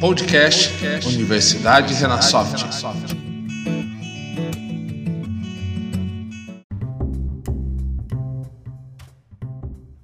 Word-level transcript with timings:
Podcast 0.00 0.72
Universidade 1.06 1.92
Renasoft. 1.94 2.64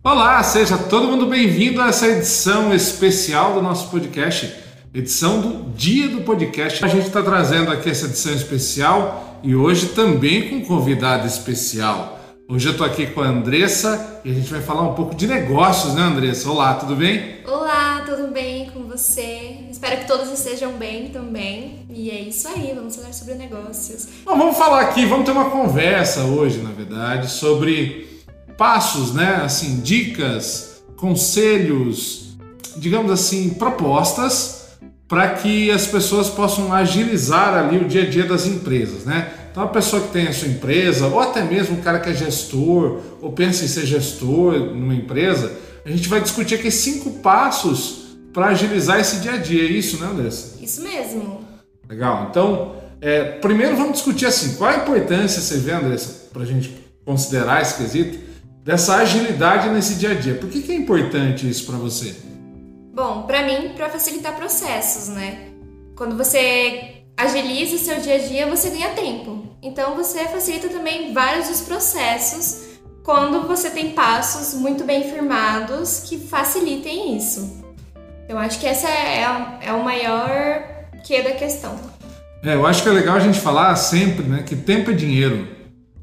Olá, 0.04 0.42
seja 0.42 0.76
todo 0.76 1.08
mundo 1.08 1.26
bem-vindo 1.26 1.80
a 1.80 1.88
essa 1.88 2.06
edição 2.06 2.74
especial 2.74 3.54
do 3.54 3.62
nosso 3.62 3.90
podcast, 3.90 4.54
edição 4.94 5.40
do 5.40 5.70
Dia 5.70 6.08
do 6.08 6.20
Podcast. 6.20 6.84
A 6.84 6.88
gente 6.88 7.06
está 7.06 7.22
trazendo 7.22 7.70
aqui 7.70 7.90
essa 7.90 8.06
edição 8.06 8.34
especial 8.34 9.40
e 9.42 9.54
hoje 9.54 9.86
também 9.88 10.48
com 10.48 10.56
um 10.56 10.64
convidado 10.64 11.26
especial. 11.26 12.16
Hoje 12.48 12.68
eu 12.68 12.72
estou 12.72 12.86
aqui 12.86 13.08
com 13.08 13.20
a 13.20 13.26
Andressa 13.26 14.20
e 14.24 14.30
a 14.30 14.32
gente 14.32 14.48
vai 14.48 14.62
falar 14.62 14.82
um 14.82 14.94
pouco 14.94 15.16
de 15.16 15.26
negócios, 15.26 15.94
né, 15.94 16.02
Andressa? 16.02 16.48
Olá, 16.48 16.74
tudo 16.74 16.94
bem? 16.94 17.38
Olá, 17.44 17.65
tudo 18.06 18.28
bem 18.28 18.70
com 18.70 18.84
você? 18.84 19.58
Espero 19.68 19.96
que 19.96 20.06
todos 20.06 20.30
estejam 20.30 20.74
bem 20.74 21.08
também. 21.08 21.84
E 21.90 22.08
é 22.08 22.20
isso 22.20 22.46
aí, 22.46 22.72
vamos 22.72 22.94
falar 22.94 23.12
sobre 23.12 23.34
negócios. 23.34 24.06
Bom, 24.24 24.38
vamos 24.38 24.56
falar 24.56 24.82
aqui, 24.82 25.04
vamos 25.04 25.26
ter 25.26 25.32
uma 25.32 25.50
conversa 25.50 26.22
hoje, 26.22 26.58
na 26.58 26.70
verdade, 26.70 27.28
sobre 27.28 28.22
passos, 28.56 29.12
né? 29.12 29.40
Assim, 29.44 29.80
dicas, 29.80 30.84
conselhos, 30.96 32.36
digamos 32.76 33.10
assim, 33.10 33.50
propostas 33.50 34.68
para 35.08 35.30
que 35.30 35.68
as 35.72 35.86
pessoas 35.88 36.30
possam 36.30 36.72
agilizar 36.72 37.54
ali 37.54 37.78
o 37.78 37.88
dia 37.88 38.02
a 38.02 38.06
dia 38.06 38.24
das 38.24 38.46
empresas, 38.46 39.04
né? 39.04 39.32
Então, 39.50 39.64
a 39.64 39.68
pessoa 39.68 40.02
que 40.02 40.12
tem 40.12 40.28
a 40.28 40.32
sua 40.32 40.48
empresa, 40.48 41.08
ou 41.08 41.18
até 41.18 41.42
mesmo 41.42 41.78
o 41.78 41.82
cara 41.82 41.98
que 41.98 42.10
é 42.10 42.14
gestor, 42.14 43.00
ou 43.20 43.32
pensa 43.32 43.64
em 43.64 43.68
ser 43.68 43.86
gestor 43.86 44.52
numa 44.52 44.94
empresa, 44.94 45.65
a 45.86 45.90
gente 45.90 46.08
vai 46.08 46.20
discutir 46.20 46.56
aqui 46.56 46.68
cinco 46.68 47.10
passos 47.20 48.16
para 48.32 48.46
agilizar 48.46 48.98
esse 48.98 49.20
dia 49.20 49.34
a 49.34 49.36
dia. 49.36 49.62
É 49.62 49.66
isso, 49.66 50.00
né, 50.00 50.08
Andressa? 50.08 50.58
Isso 50.60 50.82
mesmo. 50.82 51.44
Legal. 51.88 52.26
Então, 52.28 52.74
é, 53.00 53.22
primeiro 53.38 53.76
vamos 53.76 53.92
discutir 53.92 54.26
assim, 54.26 54.56
qual 54.56 54.68
a 54.68 54.78
importância, 54.78 55.40
você 55.40 55.58
vê, 55.58 55.70
Andressa, 55.70 56.28
para 56.32 56.42
a 56.42 56.44
gente 56.44 56.76
considerar 57.04 57.62
esse 57.62 57.76
quesito, 57.76 58.18
dessa 58.64 58.96
agilidade 58.96 59.68
nesse 59.68 59.94
dia 59.94 60.10
a 60.10 60.14
dia. 60.14 60.34
Por 60.34 60.50
que, 60.50 60.60
que 60.60 60.72
é 60.72 60.74
importante 60.74 61.48
isso 61.48 61.64
para 61.66 61.76
você? 61.76 62.16
Bom, 62.92 63.22
para 63.22 63.44
mim, 63.44 63.74
para 63.76 63.88
facilitar 63.88 64.34
processos, 64.34 65.06
né? 65.14 65.50
Quando 65.94 66.16
você 66.16 67.04
agiliza 67.16 67.76
o 67.76 67.78
seu 67.78 68.00
dia 68.00 68.16
a 68.16 68.18
dia, 68.18 68.46
você 68.48 68.70
ganha 68.70 68.90
tempo. 68.90 69.46
Então 69.62 69.94
você 69.94 70.24
facilita 70.24 70.68
também 70.68 71.12
vários 71.12 71.46
dos 71.46 71.60
processos 71.60 72.65
quando 73.06 73.46
você 73.46 73.70
tem 73.70 73.92
passos 73.92 74.52
muito 74.60 74.82
bem 74.82 75.04
firmados 75.04 76.00
que 76.00 76.18
facilitem 76.18 77.16
isso. 77.16 77.64
Eu 78.28 78.36
acho 78.36 78.58
que 78.58 78.66
essa 78.66 78.88
é, 78.88 79.24
a, 79.24 79.58
é 79.62 79.72
o 79.72 79.84
maior 79.84 80.64
que 81.04 81.22
da 81.22 81.30
questão. 81.30 81.78
É, 82.42 82.54
eu 82.54 82.66
acho 82.66 82.82
que 82.82 82.88
é 82.88 82.92
legal 82.92 83.14
a 83.14 83.20
gente 83.20 83.38
falar 83.38 83.76
sempre, 83.76 84.24
né, 84.24 84.42
que 84.44 84.56
tempo 84.56 84.90
é 84.90 84.94
dinheiro. 84.94 85.36
Né? 85.36 85.46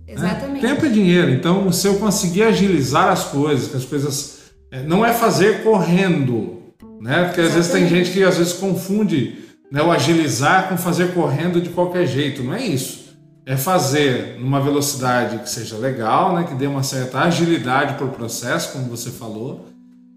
Exatamente. 0.08 0.66
Tempo 0.66 0.86
é 0.86 0.90
dinheiro. 0.90 1.30
Então, 1.32 1.70
se 1.74 1.86
eu 1.86 2.00
conseguir 2.00 2.44
agilizar 2.44 3.10
as 3.10 3.26
coisas, 3.26 3.68
que 3.68 3.76
as 3.76 3.84
coisas 3.84 4.40
é, 4.72 4.82
não 4.82 5.06
é 5.06 5.12
fazer 5.12 5.62
correndo, 5.62 6.62
né? 7.02 7.26
Porque 7.26 7.42
às 7.42 7.52
vezes 7.52 7.70
tem 7.70 7.86
gente 7.86 8.12
que 8.12 8.24
às 8.24 8.38
vezes 8.38 8.54
confunde 8.54 9.40
né, 9.70 9.82
o 9.82 9.92
agilizar 9.92 10.70
com 10.70 10.78
fazer 10.78 11.14
correndo 11.14 11.60
de 11.60 11.70
qualquer 11.70 12.08
jeito. 12.08 12.42
Não 12.42 12.54
é 12.54 12.66
isso. 12.66 13.03
É 13.46 13.58
fazer 13.58 14.38
numa 14.40 14.62
velocidade 14.62 15.40
que 15.40 15.50
seja 15.50 15.78
legal, 15.78 16.34
né, 16.34 16.46
que 16.48 16.56
dê 16.56 16.66
uma 16.66 16.84
certa 16.84 17.20
agilidade 17.20 17.96
para 17.96 18.06
o 18.06 18.12
processo, 18.12 18.72
como 18.72 18.86
você 18.86 19.12
falou. 19.12 19.66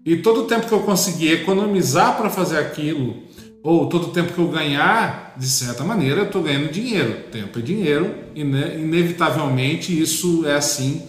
E 0.05 0.15
todo 0.15 0.41
o 0.41 0.43
tempo 0.45 0.67
que 0.67 0.71
eu 0.71 0.79
conseguir 0.79 1.33
economizar 1.33 2.15
para 2.15 2.29
fazer 2.29 2.57
aquilo, 2.57 3.23
ou 3.61 3.87
todo 3.87 4.07
o 4.07 4.11
tempo 4.11 4.31
que 4.31 4.39
eu 4.39 4.47
ganhar, 4.47 5.33
de 5.35 5.49
certa 5.49 5.83
maneira, 5.83 6.21
eu 6.21 6.25
estou 6.27 6.41
ganhando 6.41 6.71
dinheiro. 6.71 7.23
Tempo 7.29 7.59
é 7.59 7.61
dinheiro, 7.61 8.15
e 8.33 8.39
inevitavelmente 8.41 9.99
isso 9.99 10.47
é 10.47 10.55
assim 10.55 11.03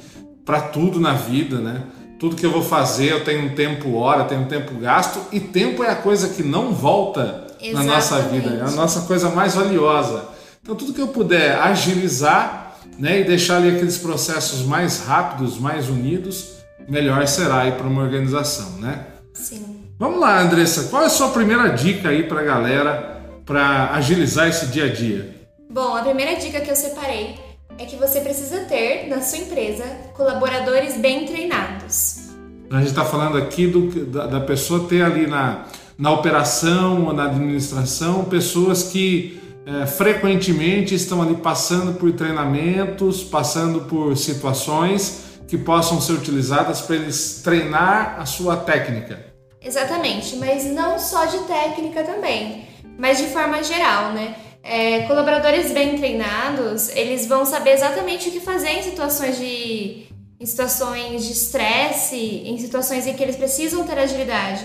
para 0.45 0.61
tudo 0.61 0.99
na 0.99 1.13
vida, 1.13 1.59
né? 1.59 1.85
Tudo 2.19 2.35
que 2.35 2.45
eu 2.45 2.51
vou 2.51 2.63
fazer, 2.63 3.13
eu 3.13 3.23
tenho 3.23 3.45
um 3.45 3.51
tempo 3.51 3.95
hora, 3.95 4.25
tenho 4.25 4.41
um 4.41 4.47
tempo 4.47 4.75
gasto, 4.75 5.21
e 5.31 5.39
tempo 5.39 5.85
é 5.85 5.91
a 5.91 5.95
coisa 5.95 6.31
que 6.31 6.43
não 6.43 6.73
volta 6.73 7.47
Exatamente. 7.61 7.75
na 7.75 7.85
nossa 7.85 8.19
vida, 8.23 8.51
é 8.51 8.63
a 8.63 8.71
nossa 8.73 9.03
coisa 9.03 9.31
mais 9.31 9.55
valiosa. 9.55 10.25
Então, 10.69 10.77
tudo 10.77 10.93
que 10.93 11.01
eu 11.01 11.09
puder 11.09 11.59
agilizar 11.63 12.77
né, 12.99 13.21
e 13.21 13.25
deixar 13.25 13.57
ali 13.57 13.71
aqueles 13.71 13.97
processos 13.97 14.67
mais 14.67 15.03
rápidos, 15.03 15.59
mais 15.59 15.89
unidos, 15.89 16.59
melhor 16.87 17.27
será 17.27 17.63
aí 17.63 17.73
para 17.73 17.87
uma 17.87 18.03
organização, 18.03 18.73
né? 18.73 19.07
Sim. 19.33 19.65
Vamos 19.99 20.21
lá, 20.21 20.43
Andressa, 20.43 20.91
qual 20.91 21.05
é 21.05 21.07
a 21.07 21.09
sua 21.09 21.31
primeira 21.31 21.71
dica 21.71 22.11
aí 22.11 22.25
para 22.25 22.43
a 22.43 22.45
galera 22.45 23.23
para 23.47 23.95
agilizar 23.95 24.47
esse 24.47 24.67
dia 24.67 24.85
a 24.85 24.93
dia? 24.93 25.35
Bom, 25.71 25.97
a 25.97 26.03
primeira 26.03 26.37
dica 26.37 26.61
que 26.61 26.71
eu 26.71 26.77
separei 26.77 27.37
é 27.79 27.87
que 27.87 27.97
você 27.97 28.21
precisa 28.21 28.67
ter 28.67 29.09
na 29.09 29.23
sua 29.23 29.39
empresa 29.39 29.85
colaboradores 30.15 30.99
bem 30.99 31.25
treinados. 31.25 32.29
A 32.71 32.77
gente 32.81 32.89
está 32.89 33.07
falando 33.07 33.39
aqui 33.39 33.67
do, 33.69 34.05
da, 34.05 34.27
da 34.27 34.41
pessoa 34.41 34.87
ter 34.87 35.01
ali 35.01 35.27
na, 35.27 35.65
na 35.97 36.13
operação 36.13 37.07
ou 37.07 37.15
na 37.15 37.25
administração 37.25 38.27
pessoas 38.27 38.83
que 38.83 39.48
é, 39.69 39.87
frequentemente 39.87 40.95
estão 40.95 41.21
ali 41.21 41.37
passando 41.37 41.99
por 41.99 42.11
treinamentos, 42.13 43.23
passando 43.23 43.83
por 43.83 44.17
situações 44.17 45.43
que 45.47 45.59
possam 45.59 46.01
ser 46.01 46.13
utilizadas 46.13 46.81
para 46.81 46.97
eles 46.97 47.43
treinar 47.45 48.17
a 48.19 48.25
sua 48.25 48.57
técnica. 48.57 49.27
Exatamente, 49.61 50.37
mas 50.37 50.65
não 50.65 50.99
só 50.99 51.27
de 51.27 51.39
técnica 51.41 52.03
também, 52.03 52.65
mas 52.99 53.19
de 53.19 53.27
forma 53.27 53.63
geral, 53.63 54.13
né? 54.15 54.37
É, 54.63 55.03
colaboradores 55.03 55.71
bem 55.71 55.99
treinados, 55.99 56.89
eles 56.91 57.27
vão 57.27 57.45
saber 57.45 57.73
exatamente 57.73 58.31
o 58.31 58.33
que 58.33 58.41
fazer 58.41 58.71
em 58.71 58.83
situações 58.83 59.37
de 59.37 60.07
em 60.41 60.47
situações 60.47 61.25
de 61.25 61.33
estresse, 61.33 62.17
em 62.17 62.57
situações 62.59 63.07
em 63.07 63.13
que 63.13 63.23
eles 63.23 63.37
precisam 63.37 63.85
ter 63.85 63.99
agilidade. 63.99 64.65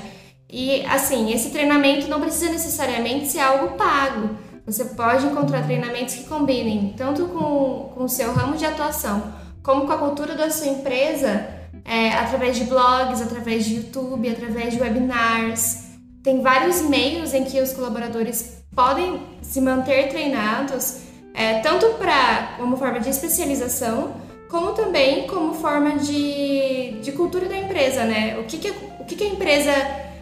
E 0.50 0.85
assim, 0.85 1.34
esse 1.34 1.50
treinamento 1.50 2.08
não 2.08 2.22
precisa 2.22 2.52
necessariamente 2.52 3.28
ser 3.28 3.40
algo 3.40 3.75
pago. 3.75 4.38
Você 4.66 4.85
pode 4.85 5.25
encontrar 5.25 5.63
treinamentos 5.66 6.16
que 6.16 6.24
combinem 6.24 6.94
tanto 6.97 7.25
com, 7.25 7.94
o 7.97 8.07
seu 8.07 8.31
ramo 8.31 8.56
de 8.56 8.66
atuação 8.66 9.34
como 9.62 9.85
com 9.85 9.91
a 9.91 9.97
cultura 9.97 10.35
da 10.35 10.50
sua 10.50 10.68
empresa, 10.68 11.47
é, 11.85 12.09
através 12.13 12.57
de 12.57 12.66
blogs, 12.66 13.22
através 13.22 13.66
de 13.66 13.75
YouTube, 13.75 14.29
através 14.29 14.73
de 14.73 14.81
webinars. 14.81 15.84
Tem 16.22 16.41
vários 16.41 16.81
meios 16.81 17.34
em 17.34 17.44
que 17.46 17.62
os 17.62 17.73
colaboradores 17.73 18.63
podem 18.75 19.22
se 19.41 19.62
manter 19.62 20.09
treinados, 20.09 21.00
é, 21.34 21.59
tanto 21.59 21.85
para 21.97 22.56
como 22.57 22.78
forma 22.78 23.00
de 23.00 23.09
especialização, 23.09 24.16
como 24.50 24.73
também 24.73 25.28
como 25.28 25.53
forma 25.53 25.97
de, 25.97 27.00
de 27.02 27.12
cultura 27.13 27.47
da 27.47 27.57
empresa, 27.57 28.03
né? 28.06 28.38
O 28.40 28.44
que, 28.44 28.57
que, 28.57 28.69
o 29.00 29.06
que, 29.06 29.16
que 29.16 29.23
a 29.23 29.28
empresa 29.28 29.72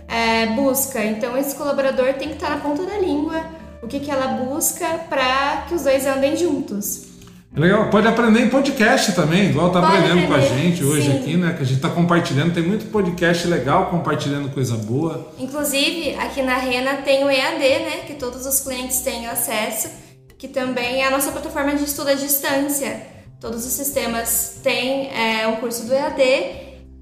é, 0.07 0.47
busca. 0.47 1.03
Então, 1.03 1.38
esse 1.38 1.56
colaborador 1.56 2.13
tem 2.13 2.30
que 2.30 2.35
estar 2.35 2.50
na 2.50 2.57
ponta 2.57 2.84
da 2.84 2.97
língua, 2.97 3.44
o 3.81 3.88
que, 3.88 4.00
que 4.00 4.12
ela 4.12 4.28
busca 4.28 4.86
para 5.09 5.66
que 5.68 5.74
os 5.74 5.84
dois 5.84 6.06
andem 6.06 6.36
juntos. 6.38 7.12
É 7.53 7.59
legal, 7.59 7.90
pode 7.90 8.08
aprender 8.08 8.40
em 8.40 8.50
podcast 8.50 9.12
também, 9.12 9.50
igual 9.50 9.72
tá 9.72 9.80
aprendendo 9.80 10.24
aprender, 10.24 10.28
com 10.28 10.34
a 10.34 10.40
gente 10.40 10.84
hoje 10.86 11.12
sim. 11.12 11.18
aqui, 11.18 11.36
né? 11.36 11.53
Que 11.53 11.64
a 11.64 11.66
gente 11.66 11.81
tá 11.81 11.90
compartilhando, 11.90 12.53
tem 12.53 12.64
muito 12.64 12.86
podcast 12.86 13.46
legal 13.46 13.88
compartilhando 13.88 14.50
coisa 14.53 14.78
boa. 14.78 15.34
Inclusive, 15.38 16.16
aqui 16.16 16.42
na 16.42 16.56
Rena 16.56 17.02
tem 17.02 17.25
o 17.25 17.30
EAD, 17.30 17.59
né? 17.59 17.97
Que 18.08 18.14
todos 18.14 18.46
os 18.46 18.62
clientes 18.62 19.02
têm 19.02 19.28
acesso, 19.28 19.90
que 20.38 20.48
também 20.48 21.02
é 21.02 21.08
a 21.08 21.12
nossa 21.12 21.30
plataforma 21.30 21.75
de 21.75 21.84
estudo 21.84 22.12
à 22.12 22.13
distância. 22.13 23.06
Todos 23.42 23.66
os 23.66 23.74
sistemas 23.74 24.62
têm 24.63 25.09
é, 25.09 25.46
um 25.48 25.58
curso 25.58 25.86
do 25.86 25.94
EAD 25.94 26.22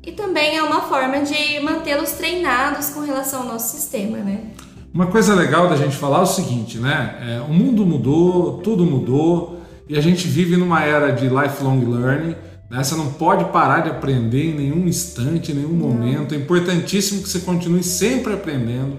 e 0.04 0.14
também 0.14 0.58
é 0.58 0.64
uma 0.64 0.82
forma 0.82 1.20
de 1.20 1.60
mantê-los 1.60 2.14
treinados 2.14 2.90
com 2.90 3.02
relação 3.02 3.42
ao 3.42 3.48
nosso 3.48 3.78
sistema, 3.78 4.18
né? 4.18 4.40
Uma 4.94 5.07
coisa 5.07 5.36
legal 5.36 5.69
da 5.69 5.75
gente 5.75 5.95
falar 5.95 6.19
é 6.19 6.21
o 6.24 6.25
seguinte, 6.25 6.80
né? 6.80 7.15
É, 7.21 7.41
o 7.41 7.53
mundo 7.53 7.86
mudou, 7.86 8.57
tudo 8.57 8.83
mudou 8.83 9.59
e 9.88 9.97
a 9.97 10.01
gente 10.01 10.27
vive 10.27 10.57
numa 10.57 10.83
era 10.83 11.12
de 11.12 11.27
lifelong 11.27 11.86
learning. 11.86 12.36
Né? 12.69 12.83
Você 12.83 12.95
não 12.95 13.12
pode 13.12 13.45
parar 13.45 13.81
de 13.81 13.89
aprender 13.89 14.51
em 14.51 14.56
nenhum 14.56 14.88
instante, 14.88 15.51
em 15.51 15.56
nenhum 15.56 15.74
momento. 15.74 16.33
É 16.33 16.38
importantíssimo 16.38 17.21
que 17.21 17.30
você 17.30 17.39
continue 17.39 17.83
sempre 17.83 18.33
aprendendo, 18.33 18.97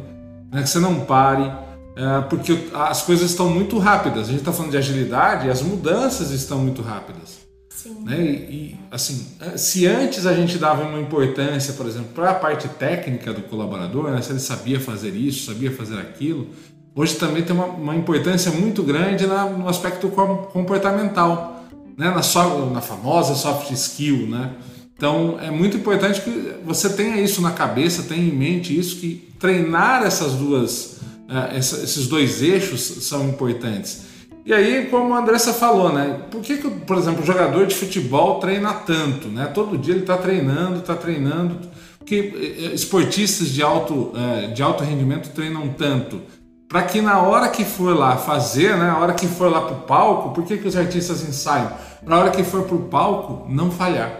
né? 0.52 0.62
que 0.62 0.68
você 0.68 0.78
não 0.78 1.00
pare, 1.00 1.50
é, 1.96 2.20
porque 2.22 2.56
as 2.72 3.02
coisas 3.02 3.30
estão 3.30 3.50
muito 3.50 3.78
rápidas. 3.78 4.28
A 4.28 4.30
gente 4.30 4.40
está 4.40 4.52
falando 4.52 4.70
de 4.70 4.76
agilidade 4.76 5.48
e 5.48 5.50
as 5.50 5.60
mudanças 5.60 6.30
estão 6.30 6.58
muito 6.58 6.82
rápidas. 6.82 7.40
Sim. 7.82 8.02
Né? 8.04 8.20
E, 8.20 8.52
e, 8.52 8.76
assim, 8.90 9.26
se 9.56 9.86
antes 9.86 10.26
a 10.26 10.34
gente 10.34 10.58
dava 10.58 10.82
uma 10.84 11.00
importância, 11.00 11.72
por 11.72 11.86
exemplo, 11.86 12.10
para 12.14 12.30
a 12.30 12.34
parte 12.34 12.68
técnica 12.68 13.32
do 13.32 13.40
colaborador, 13.42 14.10
né? 14.10 14.20
se 14.20 14.32
ele 14.32 14.40
sabia 14.40 14.78
fazer 14.78 15.14
isso, 15.14 15.46
sabia 15.46 15.72
fazer 15.72 15.98
aquilo, 15.98 16.48
hoje 16.94 17.16
também 17.16 17.42
tem 17.42 17.56
uma, 17.56 17.66
uma 17.66 17.96
importância 17.96 18.52
muito 18.52 18.82
grande 18.82 19.26
na, 19.26 19.46
no 19.46 19.66
aspecto 19.66 20.08
comportamental, 20.52 21.64
né? 21.96 22.10
na, 22.10 22.22
so, 22.22 22.66
na 22.66 22.82
famosa 22.82 23.34
soft 23.34 23.70
skill, 23.70 24.26
né? 24.26 24.52
Então 24.94 25.38
é 25.40 25.50
muito 25.50 25.78
importante 25.78 26.20
que 26.20 26.56
você 26.62 26.90
tenha 26.90 27.18
isso 27.18 27.40
na 27.40 27.52
cabeça, 27.52 28.02
tenha 28.02 28.22
em 28.22 28.36
mente 28.36 28.78
isso, 28.78 28.96
que 28.96 29.30
treinar 29.38 30.02
essas 30.02 30.34
duas, 30.34 30.98
uh, 31.26 31.56
essa, 31.56 31.82
esses 31.82 32.06
dois 32.06 32.42
eixos 32.42 32.82
são 32.82 33.26
importantes. 33.26 34.09
E 34.50 34.52
aí, 34.52 34.86
como 34.86 35.14
a 35.14 35.20
Andressa 35.20 35.52
falou, 35.52 35.92
né? 35.92 36.22
Por 36.28 36.40
que, 36.40 36.56
que 36.56 36.68
por 36.68 36.98
exemplo, 36.98 37.22
o 37.22 37.24
jogador 37.24 37.68
de 37.68 37.74
futebol 37.76 38.40
treina 38.40 38.72
tanto? 38.72 39.28
Né? 39.28 39.46
Todo 39.46 39.78
dia 39.78 39.94
ele 39.94 40.00
está 40.00 40.18
treinando, 40.18 40.80
está 40.80 40.96
treinando. 40.96 41.56
Porque 42.00 42.34
eh, 42.34 42.64
eh, 42.64 42.74
esportistas 42.74 43.46
de 43.46 43.62
alto, 43.62 44.12
de 44.52 44.60
alto 44.60 44.82
rendimento 44.82 45.30
treinam 45.32 45.68
tanto? 45.68 46.20
Para 46.68 46.82
que 46.82 47.00
na 47.00 47.22
hora 47.22 47.48
que 47.48 47.64
for 47.64 47.96
lá 47.96 48.16
fazer, 48.16 48.70
né? 48.70 48.88
Na 48.88 48.98
hora 48.98 49.12
que 49.12 49.28
for 49.28 49.48
lá 49.48 49.60
para 49.60 49.76
o 49.76 49.80
palco, 49.82 50.30
por 50.30 50.42
que, 50.42 50.58
que 50.58 50.66
os 50.66 50.76
artistas 50.76 51.22
ensaiam? 51.22 51.70
Na 52.04 52.18
hora 52.18 52.32
que 52.32 52.42
for 52.42 52.64
para 52.64 52.74
o 52.74 52.88
palco, 52.88 53.46
não 53.48 53.70
falhar. 53.70 54.18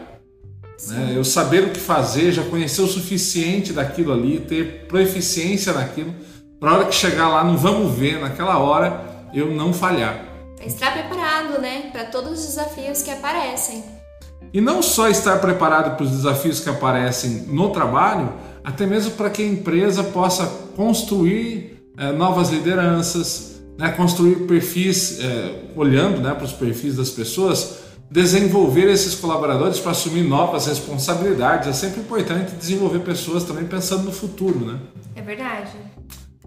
Né? 0.91 1.13
Eu 1.13 1.25
saber 1.25 1.65
o 1.65 1.71
que 1.71 1.81
fazer, 1.81 2.31
já 2.31 2.45
conhecer 2.45 2.83
o 2.83 2.87
suficiente 2.87 3.73
daquilo 3.73 4.13
ali, 4.13 4.39
ter 4.39 4.87
proficiência 4.87 5.73
naquilo, 5.73 6.15
para 6.61 6.71
a 6.71 6.75
hora 6.75 6.85
que 6.85 6.95
chegar 6.95 7.29
lá, 7.29 7.43
não 7.43 7.57
vamos 7.57 7.93
ver, 7.99 8.21
naquela 8.21 8.59
hora, 8.59 9.10
eu 9.33 9.55
não 9.55 9.73
falhar. 9.73 10.25
É 10.61 10.67
estar 10.67 10.93
preparado, 10.93 11.61
né, 11.61 11.89
para 11.93 12.05
todos 12.05 12.33
os 12.39 12.47
desafios 12.47 13.03
que 13.03 13.11
aparecem. 13.11 13.83
E 14.53 14.61
não 14.61 14.83
só 14.83 15.09
estar 15.09 15.39
preparado 15.39 15.97
para 15.97 16.05
os 16.05 16.11
desafios 16.11 16.61
que 16.61 16.69
aparecem 16.69 17.45
no 17.47 17.71
trabalho, 17.71 18.33
até 18.65 18.85
mesmo 18.87 19.13
para 19.13 19.31
que 19.31 19.43
a 19.43 19.47
empresa 19.47 20.03
possa 20.03 20.47
construir 20.77 21.83
é, 21.97 22.13
novas 22.13 22.51
lideranças, 22.51 23.61
né, 23.79 23.91
construir 23.93 24.47
perfis, 24.47 25.19
é, 25.21 25.63
olhando 25.77 26.21
né, 26.21 26.35
para 26.35 26.45
os 26.45 26.53
perfis 26.53 26.97
das 26.97 27.11
pessoas, 27.11 27.81
desenvolver 28.11 28.91
esses 28.91 29.15
colaboradores 29.15 29.79
para 29.79 29.93
assumir 29.93 30.23
novas 30.23 30.67
responsabilidades. 30.67 31.69
É 31.69 31.73
sempre 31.73 32.01
importante 32.01 32.53
desenvolver 32.57 33.01
pessoas 33.01 33.45
também 33.45 33.65
pensando 33.65 34.03
no 34.03 34.13
futuro, 34.13 34.61
né? 34.61 34.79
É 35.15 35.23
verdade. 35.23 35.71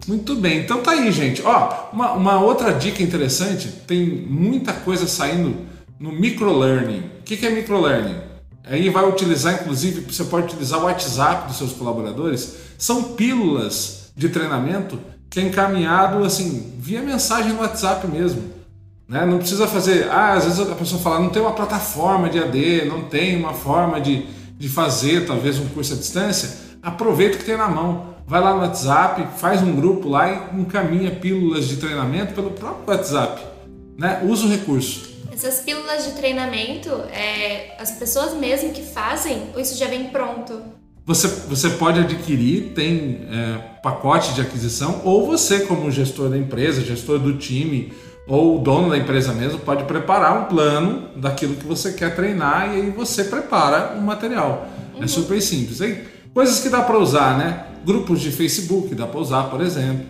Muito 0.06 0.36
bem, 0.36 0.60
então 0.60 0.82
tá 0.82 0.92
aí, 0.92 1.10
gente. 1.10 1.42
Ó, 1.42 1.90
uma, 1.92 2.12
uma 2.12 2.40
outra 2.40 2.72
dica 2.72 3.02
interessante: 3.02 3.68
tem 3.86 4.06
muita 4.06 4.72
coisa 4.72 5.06
saindo 5.06 5.56
no 5.98 6.12
microlearning. 6.12 7.00
O 7.20 7.22
que, 7.24 7.36
que 7.36 7.46
é 7.46 7.50
microlearning? 7.50 8.16
Aí 8.64 8.88
vai 8.88 9.06
utilizar, 9.08 9.54
inclusive, 9.54 10.00
você 10.00 10.24
pode 10.24 10.46
utilizar 10.46 10.80
o 10.80 10.84
WhatsApp 10.84 11.48
dos 11.48 11.58
seus 11.58 11.72
colaboradores. 11.72 12.56
São 12.78 13.02
pílulas 13.14 14.10
de 14.16 14.28
treinamento 14.28 14.98
que 15.28 15.40
é 15.40 15.42
encaminhado 15.42 16.22
assim 16.24 16.72
via 16.78 17.02
mensagem 17.02 17.52
no 17.52 17.60
WhatsApp 17.60 18.06
mesmo. 18.06 18.42
Né? 19.08 19.24
Não 19.26 19.38
precisa 19.38 19.66
fazer. 19.66 20.08
Ah, 20.10 20.34
às 20.34 20.44
vezes 20.44 20.60
a 20.60 20.74
pessoa 20.74 21.00
fala, 21.00 21.20
não 21.20 21.28
tem 21.28 21.42
uma 21.42 21.52
plataforma 21.52 22.28
de 22.28 22.38
AD, 22.38 22.84
não 22.86 23.02
tem 23.02 23.36
uma 23.36 23.52
forma 23.52 24.00
de, 24.00 24.26
de 24.56 24.68
fazer 24.68 25.26
talvez 25.26 25.58
um 25.58 25.66
curso 25.68 25.94
à 25.94 25.96
distância. 25.96 26.50
Aproveita 26.82 27.36
o 27.36 27.38
que 27.38 27.44
tem 27.44 27.56
na 27.56 27.68
mão. 27.68 28.13
Vai 28.26 28.40
lá 28.40 28.54
no 28.54 28.60
WhatsApp, 28.60 29.38
faz 29.38 29.62
um 29.62 29.76
grupo 29.76 30.08
lá 30.08 30.30
e 30.30 30.60
encaminha 30.60 31.10
pílulas 31.10 31.68
de 31.68 31.76
treinamento 31.76 32.32
pelo 32.32 32.50
próprio 32.52 32.96
WhatsApp. 32.96 33.42
Né? 33.98 34.22
Usa 34.24 34.46
o 34.46 34.48
recurso. 34.48 35.12
Essas 35.30 35.60
pílulas 35.60 36.04
de 36.06 36.12
treinamento, 36.12 36.88
é, 37.12 37.76
as 37.78 37.92
pessoas 37.92 38.34
mesmo 38.34 38.70
que 38.70 38.82
fazem, 38.82 39.50
ou 39.52 39.60
isso 39.60 39.76
já 39.76 39.86
vem 39.86 40.04
pronto? 40.04 40.62
Você, 41.04 41.28
você 41.48 41.70
pode 41.70 42.00
adquirir, 42.00 42.72
tem 42.74 43.26
é, 43.30 43.58
pacote 43.82 44.32
de 44.32 44.40
aquisição, 44.40 45.02
ou 45.04 45.26
você, 45.26 45.66
como 45.66 45.90
gestor 45.90 46.30
da 46.30 46.38
empresa, 46.38 46.80
gestor 46.80 47.18
do 47.18 47.36
time, 47.36 47.92
ou 48.26 48.56
o 48.56 48.58
dono 48.58 48.88
da 48.88 48.96
empresa 48.96 49.34
mesmo 49.34 49.58
pode 49.58 49.84
preparar 49.84 50.40
um 50.40 50.44
plano 50.46 51.10
daquilo 51.16 51.56
que 51.56 51.66
você 51.66 51.92
quer 51.92 52.14
treinar 52.16 52.74
e 52.74 52.80
aí 52.80 52.90
você 52.90 53.24
prepara 53.24 53.98
o 53.98 54.00
material. 54.00 54.66
É 54.94 54.96
uhum. 54.96 55.04
É 55.04 55.06
super 55.06 55.42
simples. 55.42 55.82
Aí, 55.82 56.13
coisas 56.34 56.60
que 56.60 56.68
dá 56.68 56.82
para 56.82 56.98
usar, 56.98 57.38
né? 57.38 57.64
Grupos 57.86 58.20
de 58.20 58.30
Facebook 58.30 58.94
dá 58.94 59.06
para 59.06 59.20
usar, 59.20 59.44
por 59.44 59.60
exemplo. 59.60 60.04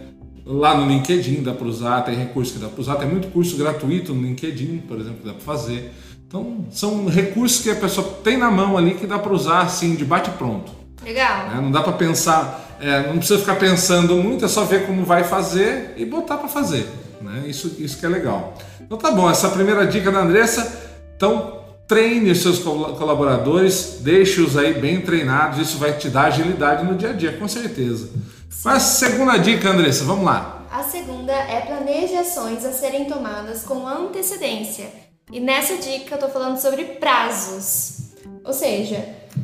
Lá 0.47 0.77
no 0.77 0.89
LinkedIn 0.89 1.43
dá 1.43 1.53
para 1.53 1.67
usar, 1.67 2.03
tem 2.03 2.17
recursos 2.17 2.55
que 2.55 2.59
dá 2.59 2.69
para 2.69 2.81
usar, 2.81 2.97
tem 2.97 3.09
muito 3.09 3.29
curso 3.29 3.57
gratuito 3.57 4.13
no 4.13 4.23
LinkedIn, 4.23 4.79
por 4.89 4.99
exemplo, 4.99 5.19
que 5.19 5.27
dá 5.27 5.35
para 5.35 5.43
fazer. 5.43 5.93
Então, 6.27 6.67
são 6.71 7.07
recursos 7.07 7.63
que 7.63 7.71
a 7.71 7.77
pessoa 7.77 8.19
tem 8.25 8.37
na 8.37 8.51
mão 8.51 8.77
ali 8.77 8.95
que 8.95 9.07
dá 9.07 9.19
para 9.19 9.33
usar 9.33 9.63
assim, 9.63 9.95
de 9.95 10.05
bate 10.05 10.31
pronto. 10.31 10.73
Legal. 11.05 11.49
Né? 11.49 11.61
Não 11.61 11.71
dá 11.71 11.83
para 11.83 11.93
pensar, 11.93 12.77
é, 12.81 13.07
não 13.07 13.19
precisa 13.19 13.39
ficar 13.39 13.57
pensando 13.57 14.17
muito, 14.17 14.45
é 14.45 14.49
só 14.49 14.65
ver 14.65 14.87
como 14.87 15.05
vai 15.05 15.25
fazer 15.25 15.95
e 15.97 16.05
botar 16.05 16.39
para 16.39 16.49
fazer. 16.49 16.87
Né? 17.21 17.45
Isso, 17.47 17.77
isso 17.79 17.99
que 17.99 18.07
é 18.07 18.09
legal. 18.09 18.55
Então 18.81 18.99
tá 18.99 19.11
bom, 19.11 19.31
essa 19.31 19.49
primeira 19.49 19.87
dica 19.87 20.11
da 20.11 20.21
Andressa. 20.21 20.83
Então 21.17 21.54
treine 21.87 22.31
os 22.31 22.41
seus 22.41 22.59
colaboradores, 22.59 23.99
deixe-os 24.01 24.57
aí 24.57 24.75
bem 24.75 25.01
treinados, 25.01 25.59
isso 25.59 25.79
vai 25.79 25.97
te 25.97 26.09
dar 26.09 26.27
agilidade 26.27 26.85
no 26.85 26.97
dia 26.97 27.11
a 27.11 27.13
dia, 27.13 27.37
com 27.37 27.47
certeza. 27.47 28.11
Mas 28.65 28.83
segunda 28.83 29.37
dica, 29.37 29.71
Andressa, 29.71 30.05
vamos 30.05 30.25
lá. 30.25 30.67
A 30.71 30.83
segunda 30.83 31.33
é 31.33 31.61
planeje 31.61 32.17
ações 32.17 32.65
a 32.65 32.73
serem 32.73 33.05
tomadas 33.05 33.63
com 33.63 33.87
antecedência. 33.87 34.87
E 35.31 35.39
nessa 35.39 35.77
dica 35.77 36.15
eu 36.15 36.19
tô 36.19 36.29
falando 36.29 36.59
sobre 36.59 36.85
prazos. 36.85 38.13
Ou 38.45 38.53
seja, 38.53 38.97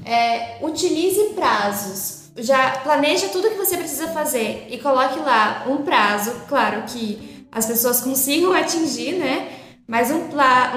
é, 0.04 0.58
utilize 0.62 1.20
prazos. 1.34 2.30
Já 2.36 2.78
planeja 2.78 3.28
tudo 3.28 3.50
que 3.50 3.56
você 3.56 3.76
precisa 3.76 4.08
fazer 4.08 4.66
e 4.70 4.78
coloque 4.78 5.18
lá 5.18 5.66
um 5.68 5.78
prazo, 5.78 6.32
claro 6.48 6.82
que 6.82 7.46
as 7.52 7.66
pessoas 7.66 8.00
consigam 8.00 8.52
atingir, 8.54 9.12
né? 9.12 9.59
Mas 9.90 10.08
um, 10.12 10.20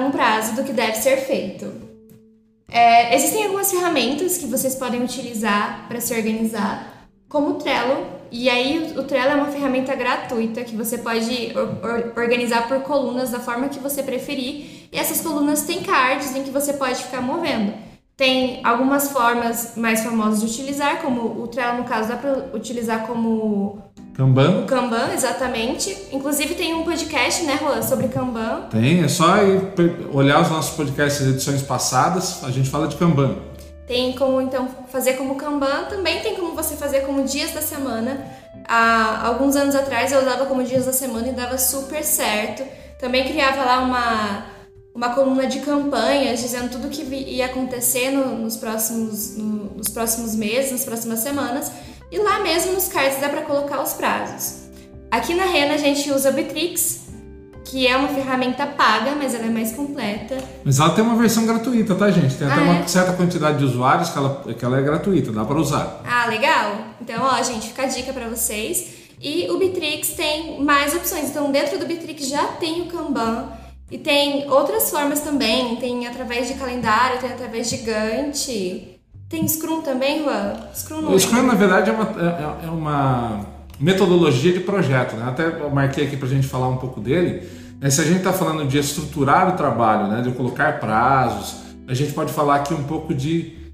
um 0.04 0.10
prazo 0.10 0.56
do 0.56 0.64
que 0.64 0.72
deve 0.72 0.96
ser 0.96 1.18
feito. 1.18 1.72
É, 2.68 3.14
existem 3.14 3.44
algumas 3.44 3.70
ferramentas 3.70 4.38
que 4.38 4.46
vocês 4.46 4.74
podem 4.74 5.04
utilizar 5.04 5.86
para 5.86 6.00
se 6.00 6.12
organizar, 6.12 7.06
como 7.28 7.50
o 7.50 7.54
Trello. 7.54 8.08
E 8.32 8.50
aí, 8.50 8.92
o 8.98 9.04
Trello 9.04 9.30
é 9.30 9.34
uma 9.36 9.52
ferramenta 9.52 9.94
gratuita 9.94 10.64
que 10.64 10.74
você 10.74 10.98
pode 10.98 11.52
or 11.56 12.20
organizar 12.20 12.66
por 12.66 12.80
colunas 12.80 13.30
da 13.30 13.38
forma 13.38 13.68
que 13.68 13.78
você 13.78 14.02
preferir. 14.02 14.88
E 14.90 14.98
essas 14.98 15.20
colunas 15.20 15.62
têm 15.62 15.84
cards 15.84 16.34
em 16.34 16.42
que 16.42 16.50
você 16.50 16.72
pode 16.72 17.04
ficar 17.04 17.20
movendo. 17.20 17.72
Tem 18.16 18.60
algumas 18.64 19.12
formas 19.12 19.74
mais 19.76 20.02
famosas 20.02 20.40
de 20.40 20.46
utilizar, 20.46 21.00
como 21.00 21.40
o 21.40 21.46
Trello, 21.46 21.78
no 21.78 21.84
caso, 21.84 22.08
dá 22.08 22.16
para 22.16 22.50
utilizar 22.52 23.06
como 23.06 23.80
Kanban? 24.14 24.62
O 24.62 24.66
Kanban, 24.66 25.12
exatamente. 25.12 25.94
Inclusive 26.12 26.54
tem 26.54 26.72
um 26.72 26.84
podcast, 26.84 27.42
né, 27.44 27.58
Juan, 27.60 27.82
sobre 27.82 28.08
Kanban. 28.08 28.68
Tem, 28.70 29.02
é 29.02 29.08
só 29.08 29.34
olhar 30.12 30.40
os 30.40 30.50
nossos 30.50 30.76
podcasts 30.76 31.26
edições 31.26 31.62
passadas, 31.62 32.42
a 32.44 32.50
gente 32.50 32.70
fala 32.70 32.86
de 32.86 32.96
Kanban. 32.96 33.36
Tem 33.86 34.12
como 34.12 34.40
então 34.40 34.68
fazer 34.88 35.14
como 35.14 35.34
Kanban, 35.34 35.86
também 35.90 36.20
tem 36.20 36.36
como 36.36 36.54
você 36.54 36.76
fazer 36.76 37.00
como 37.00 37.24
dias 37.24 37.52
da 37.52 37.60
semana. 37.60 38.24
Há 38.66 39.26
alguns 39.26 39.56
anos 39.56 39.74
atrás 39.74 40.12
eu 40.12 40.20
usava 40.20 40.46
como 40.46 40.62
dias 40.62 40.86
da 40.86 40.92
semana 40.92 41.28
e 41.28 41.32
dava 41.32 41.58
super 41.58 42.02
certo. 42.02 42.64
Também 42.98 43.24
criava 43.28 43.62
lá 43.64 43.80
uma, 43.80 44.46
uma 44.94 45.14
coluna 45.14 45.46
de 45.46 45.58
campanhas 45.58 46.40
dizendo 46.40 46.70
tudo 46.70 46.86
o 46.86 46.90
que 46.90 47.02
ia 47.02 47.46
acontecer 47.46 48.10
no, 48.10 48.38
nos, 48.38 48.56
próximos, 48.56 49.36
no, 49.36 49.74
nos 49.76 49.88
próximos 49.88 50.34
meses, 50.34 50.70
nas 50.70 50.84
próximas 50.84 51.18
semanas. 51.18 51.70
E 52.10 52.18
lá 52.18 52.40
mesmo 52.40 52.72
nos 52.72 52.88
cards 52.88 53.20
dá 53.20 53.28
para 53.28 53.42
colocar 53.42 53.82
os 53.82 53.94
prazos. 53.94 54.64
Aqui 55.10 55.34
na 55.34 55.44
Rena 55.44 55.74
a 55.74 55.78
gente 55.78 56.10
usa 56.10 56.30
o 56.30 56.32
Bitrix, 56.32 57.04
que 57.64 57.86
é 57.86 57.96
uma 57.96 58.08
ferramenta 58.08 58.66
paga, 58.66 59.14
mas 59.16 59.34
ela 59.34 59.46
é 59.46 59.50
mais 59.50 59.72
completa. 59.72 60.36
Mas 60.64 60.78
ela 60.78 60.90
tem 60.90 61.02
uma 61.02 61.16
versão 61.16 61.46
gratuita, 61.46 61.94
tá, 61.94 62.10
gente? 62.10 62.34
Tem 62.34 62.46
até 62.46 62.60
ah, 62.60 62.62
uma 62.62 62.78
é? 62.78 62.86
certa 62.86 63.12
quantidade 63.12 63.58
de 63.58 63.64
usuários 63.64 64.10
que 64.10 64.18
ela, 64.18 64.54
que 64.58 64.64
ela 64.64 64.78
é 64.78 64.82
gratuita, 64.82 65.32
dá 65.32 65.44
para 65.44 65.56
usar. 65.56 66.02
Ah, 66.04 66.26
legal. 66.26 66.88
Então, 67.00 67.22
ó, 67.24 67.42
gente, 67.42 67.68
fica 67.68 67.82
a 67.82 67.86
dica 67.86 68.12
para 68.12 68.28
vocês. 68.28 69.04
E 69.20 69.50
o 69.50 69.58
Bitrix 69.58 70.10
tem 70.10 70.62
mais 70.62 70.94
opções. 70.94 71.30
Então, 71.30 71.50
dentro 71.50 71.78
do 71.78 71.86
Bitrix 71.86 72.28
já 72.28 72.44
tem 72.44 72.82
o 72.82 72.86
Kanban. 72.86 73.48
E 73.90 73.98
tem 73.98 74.50
outras 74.50 74.90
formas 74.90 75.20
também. 75.20 75.76
Tem 75.76 76.06
através 76.06 76.48
de 76.48 76.54
calendário, 76.54 77.20
tem 77.20 77.30
através 77.30 77.70
de 77.70 77.78
Gantt. 77.78 79.00
Tem 79.28 79.46
Scrum 79.48 79.82
também, 79.82 80.22
Juan? 80.22 80.54
Scrum 80.74 81.00
não 81.00 81.12
O 81.12 81.18
Scrum, 81.18 81.42
na 81.42 81.54
verdade, 81.54 81.90
é 81.90 81.92
uma, 81.92 82.60
é, 82.62 82.66
é 82.66 82.70
uma 82.70 83.46
metodologia 83.80 84.52
de 84.52 84.60
projeto. 84.60 85.16
Né? 85.16 85.24
Até 85.26 85.68
marquei 85.70 86.06
aqui 86.06 86.16
para 86.16 86.26
a 86.26 86.30
gente 86.30 86.46
falar 86.46 86.68
um 86.68 86.76
pouco 86.76 87.00
dele. 87.00 87.48
É, 87.80 87.90
se 87.90 88.00
a 88.00 88.04
gente 88.04 88.18
está 88.18 88.32
falando 88.32 88.66
de 88.66 88.78
estruturar 88.78 89.52
o 89.52 89.56
trabalho, 89.56 90.08
né? 90.08 90.22
de 90.22 90.30
colocar 90.32 90.78
prazos, 90.78 91.56
a 91.86 91.94
gente 91.94 92.12
pode 92.12 92.32
falar 92.32 92.56
aqui 92.56 92.72
um 92.72 92.84
pouco 92.84 93.12
de 93.14 93.64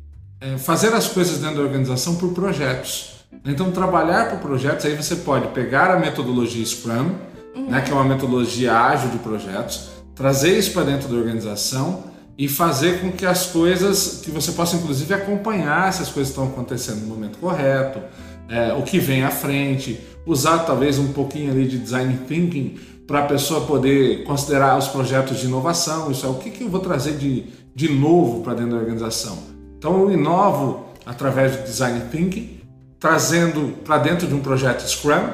é, 0.40 0.56
fazer 0.56 0.92
as 0.94 1.08
coisas 1.08 1.38
dentro 1.38 1.56
da 1.56 1.62
organização 1.62 2.16
por 2.16 2.32
projetos. 2.32 3.20
Então, 3.44 3.70
trabalhar 3.70 4.30
por 4.30 4.38
projetos, 4.40 4.84
aí 4.84 4.94
você 4.94 5.16
pode 5.16 5.48
pegar 5.48 5.90
a 5.90 5.98
metodologia 5.98 6.64
Scrum, 6.64 7.12
uhum. 7.54 7.70
né, 7.70 7.80
que 7.80 7.90
é 7.90 7.94
uma 7.94 8.04
metodologia 8.04 8.74
ágil 8.74 9.10
de 9.10 9.18
projetos, 9.18 9.90
trazer 10.14 10.58
isso 10.58 10.72
para 10.72 10.82
dentro 10.82 11.08
da 11.08 11.16
organização 11.16 12.09
e 12.40 12.48
fazer 12.48 13.02
com 13.02 13.12
que 13.12 13.26
as 13.26 13.44
coisas, 13.44 14.22
que 14.24 14.30
você 14.30 14.52
possa 14.52 14.74
inclusive 14.74 15.12
acompanhar 15.12 15.92
se 15.92 16.00
as 16.00 16.08
coisas 16.08 16.30
estão 16.30 16.46
acontecendo 16.46 17.00
no 17.00 17.08
momento 17.08 17.36
correto, 17.36 18.00
é, 18.48 18.72
o 18.72 18.80
que 18.80 18.98
vem 18.98 19.22
à 19.22 19.30
frente, 19.30 20.00
usar 20.24 20.60
talvez 20.60 20.98
um 20.98 21.12
pouquinho 21.12 21.50
ali 21.52 21.68
de 21.68 21.76
design 21.76 22.18
thinking 22.26 22.78
para 23.06 23.18
a 23.18 23.26
pessoa 23.26 23.66
poder 23.66 24.24
considerar 24.24 24.78
os 24.78 24.88
projetos 24.88 25.38
de 25.38 25.44
inovação, 25.44 26.10
isso 26.10 26.24
é 26.24 26.30
o 26.30 26.36
que, 26.36 26.50
que 26.50 26.64
eu 26.64 26.70
vou 26.70 26.80
trazer 26.80 27.18
de, 27.18 27.44
de 27.74 27.92
novo 27.92 28.40
para 28.42 28.54
dentro 28.54 28.70
da 28.70 28.78
organização. 28.78 29.36
Então 29.76 30.00
eu 30.00 30.10
inovo 30.10 30.86
através 31.04 31.54
do 31.54 31.64
design 31.64 32.04
thinking, 32.10 32.58
trazendo 32.98 33.74
para 33.84 33.98
dentro 33.98 34.26
de 34.26 34.32
um 34.32 34.40
projeto 34.40 34.80
Scrum. 34.88 35.28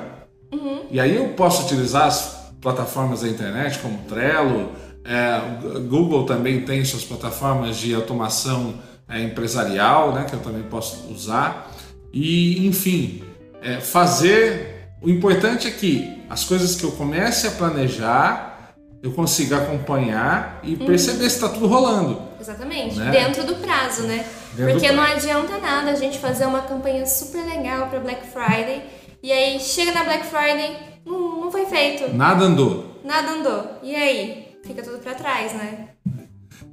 Uhum. 0.53 0.81
E 0.91 0.99
aí 0.99 1.15
eu 1.15 1.29
posso 1.35 1.67
utilizar 1.67 2.09
as 2.09 2.51
plataformas 2.61 3.21
da 3.21 3.29
internet 3.29 3.79
como 3.79 3.99
Trello, 4.09 4.71
é, 5.07 5.79
Google 5.89 6.25
também 6.25 6.63
tem 6.63 6.85
suas 6.85 7.05
plataformas 7.05 7.77
de 7.77 7.95
automação 7.95 8.75
é, 9.09 9.23
empresarial, 9.23 10.13
né, 10.13 10.27
que 10.29 10.35
eu 10.35 10.41
também 10.41 10.65
posso 10.65 11.13
usar. 11.13 11.71
E 12.13 12.67
enfim, 12.67 13.23
é, 13.63 13.81
fazer. 13.81 14.75
O 15.03 15.09
importante 15.09 15.69
é 15.69 15.71
que 15.71 16.23
as 16.29 16.45
coisas 16.45 16.75
que 16.75 16.85
eu 16.85 16.93
comece 16.93 17.47
a 17.47 17.51
planejar 17.53 18.75
eu 19.03 19.13
consiga 19.13 19.59
acompanhar 19.59 20.59
e 20.65 20.75
uhum. 20.75 20.87
perceber 20.87 21.31
se 21.31 21.37
está 21.37 21.49
tudo 21.49 21.67
rolando. 21.69 22.21
Exatamente, 22.41 22.97
né? 22.97 23.11
dentro 23.11 23.45
do 23.45 23.55
prazo, 23.57 24.03
né? 24.03 24.27
Dentro 24.55 24.73
Porque 24.73 24.91
não 24.91 25.03
adianta 25.03 25.59
nada 25.59 25.91
a 25.91 25.95
gente 25.95 26.19
fazer 26.19 26.47
uma 26.47 26.63
campanha 26.63 27.07
super 27.07 27.45
legal 27.45 27.89
para 27.89 28.01
Black 28.01 28.27
Friday 28.27 28.83
e 29.23 29.31
aí 29.31 29.61
chega 29.61 29.93
na 29.93 30.03
Black 30.03 30.27
Friday, 30.27 30.77
não, 31.05 31.41
não 31.43 31.53
foi 31.53 31.67
feito. 31.67 32.15
Nada 32.15 32.45
andou. 32.45 33.01
Nada 33.05 33.31
andou. 33.33 33.79
E 33.83 33.95
aí? 33.95 34.46
Fica 34.67 34.83
tudo 34.83 34.99
para 34.99 35.15
trás, 35.15 35.53
né? 35.53 35.89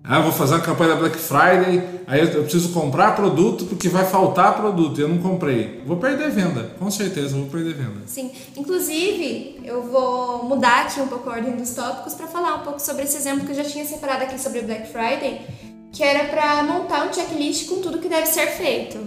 Ah, 0.04 0.20
vou 0.20 0.32
fazer 0.32 0.56
uma 0.56 0.62
campanha 0.62 0.94
da 0.94 1.00
Black 1.00 1.18
Friday, 1.18 2.02
aí 2.08 2.22
eu 2.22 2.44
preciso 2.44 2.74
comprar 2.74 3.16
produto 3.16 3.66
porque 3.66 3.88
vai 3.88 4.06
faltar 4.06 4.56
produto 4.56 4.98
e 4.98 5.02
eu 5.02 5.08
não 5.08 5.18
comprei. 5.20 5.82
Vou 5.86 5.98
perder 5.98 6.30
venda, 6.30 6.72
com 6.78 6.92
certeza 6.92 7.38
vou 7.38 7.46
perder 7.46 7.74
venda. 7.74 8.02
Sim, 8.06 8.32
inclusive 8.58 9.62
eu 9.64 9.84
vou 9.84 10.44
mudar 10.44 10.82
aqui 10.82 11.00
um 11.00 11.08
pouco 11.08 11.30
a 11.30 11.34
ordem 11.34 11.56
dos 11.56 11.74
tópicos 11.74 12.14
para 12.16 12.28
falar 12.28 12.56
um 12.56 12.60
pouco 12.60 12.82
sobre 12.82 13.04
esse 13.04 13.16
exemplo 13.16 13.46
que 13.46 13.52
eu 13.52 13.56
já 13.56 13.64
tinha 13.64 13.86
separado 13.86 14.24
aqui 14.24 14.40
sobre 14.40 14.62
Black 14.62 14.88
Friday, 14.92 15.42
que 15.94 16.04
era 16.04 16.26
para 16.26 16.64
montar 16.64 17.08
um 17.08 17.14
checklist 17.14 17.70
com 17.70 17.82
tudo 17.82 18.00
que 18.00 18.10
deve 18.10 18.28
ser 18.28 18.48
feito. 18.48 19.00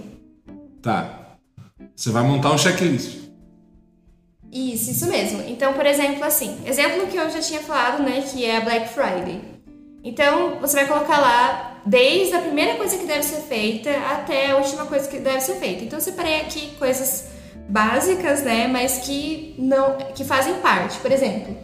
Tá. 0.80 1.36
Você 1.94 2.10
vai 2.10 2.22
montar 2.22 2.52
um 2.52 2.58
checklist. 2.58 3.25
Isso, 4.56 4.90
isso 4.90 5.06
mesmo. 5.06 5.42
Então, 5.46 5.74
por 5.74 5.84
exemplo, 5.84 6.24
assim, 6.24 6.56
exemplo 6.64 7.06
que 7.08 7.16
eu 7.16 7.28
já 7.28 7.40
tinha 7.40 7.60
falado, 7.60 8.02
né, 8.02 8.24
que 8.26 8.42
é 8.42 8.56
a 8.56 8.60
Black 8.62 8.88
Friday. 8.88 9.42
Então, 10.02 10.58
você 10.60 10.76
vai 10.76 10.86
colocar 10.86 11.18
lá 11.18 11.74
desde 11.84 12.34
a 12.34 12.38
primeira 12.38 12.76
coisa 12.76 12.96
que 12.96 13.04
deve 13.04 13.22
ser 13.22 13.42
feita 13.42 13.90
até 14.10 14.52
a 14.52 14.56
última 14.56 14.86
coisa 14.86 15.06
que 15.08 15.18
deve 15.18 15.40
ser 15.40 15.56
feita. 15.56 15.84
Então, 15.84 15.98
eu 15.98 16.02
separei 16.02 16.40
aqui 16.40 16.70
coisas 16.78 17.28
básicas, 17.68 18.42
né, 18.42 18.66
mas 18.66 18.98
que 18.98 19.54
não 19.58 19.98
que 20.14 20.24
fazem 20.24 20.54
parte. 20.54 20.98
Por 21.00 21.12
exemplo, 21.12 21.54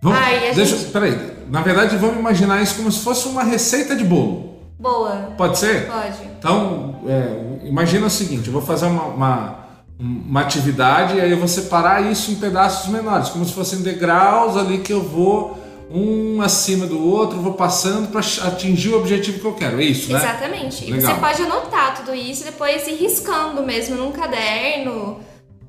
vamos, 0.00 0.18
ai, 0.18 0.54
deixa, 0.54 0.76
gente... 0.76 0.90
peraí. 0.90 1.38
Na 1.48 1.60
verdade, 1.60 1.96
vamos 1.98 2.18
imaginar 2.18 2.62
isso 2.62 2.76
como 2.76 2.90
se 2.90 3.04
fosse 3.04 3.28
uma 3.28 3.42
receita 3.42 3.94
de 3.94 4.04
bolo. 4.04 4.58
Boa. 4.78 5.34
Pode 5.36 5.58
ser? 5.58 5.86
Pode. 5.86 6.22
Então, 6.38 7.00
é, 7.06 7.66
imagina 7.66 8.06
o 8.06 8.10
seguinte: 8.10 8.46
eu 8.46 8.52
vou 8.52 8.62
fazer 8.62 8.86
uma, 8.86 9.02
uma, 9.04 9.67
uma 9.98 10.42
atividade 10.42 11.16
e 11.16 11.20
aí 11.20 11.30
eu 11.30 11.38
vou 11.38 11.48
separar 11.48 12.10
isso 12.10 12.30
em 12.30 12.36
pedaços 12.36 12.90
menores, 12.90 13.30
como 13.30 13.44
se 13.44 13.52
fossem 13.52 13.80
degraus 13.80 14.56
ali 14.56 14.78
que 14.78 14.92
eu 14.92 15.02
vou 15.02 15.58
um 15.90 16.42
acima 16.42 16.86
do 16.86 17.02
outro, 17.02 17.40
vou 17.40 17.54
passando 17.54 18.08
para 18.08 18.20
atingir 18.20 18.90
o 18.90 18.98
objetivo 18.98 19.40
que 19.40 19.44
eu 19.44 19.54
quero. 19.54 19.80
É 19.80 19.84
isso, 19.84 20.12
né? 20.12 20.18
Exatamente. 20.18 20.88
E 20.88 21.00
você 21.00 21.14
pode 21.14 21.42
anotar 21.42 21.96
tudo 21.96 22.14
isso 22.14 22.42
e 22.42 22.44
depois 22.44 22.86
ir 22.86 22.94
riscando 22.94 23.62
mesmo 23.62 23.96
num 23.96 24.12
caderno, 24.12 25.20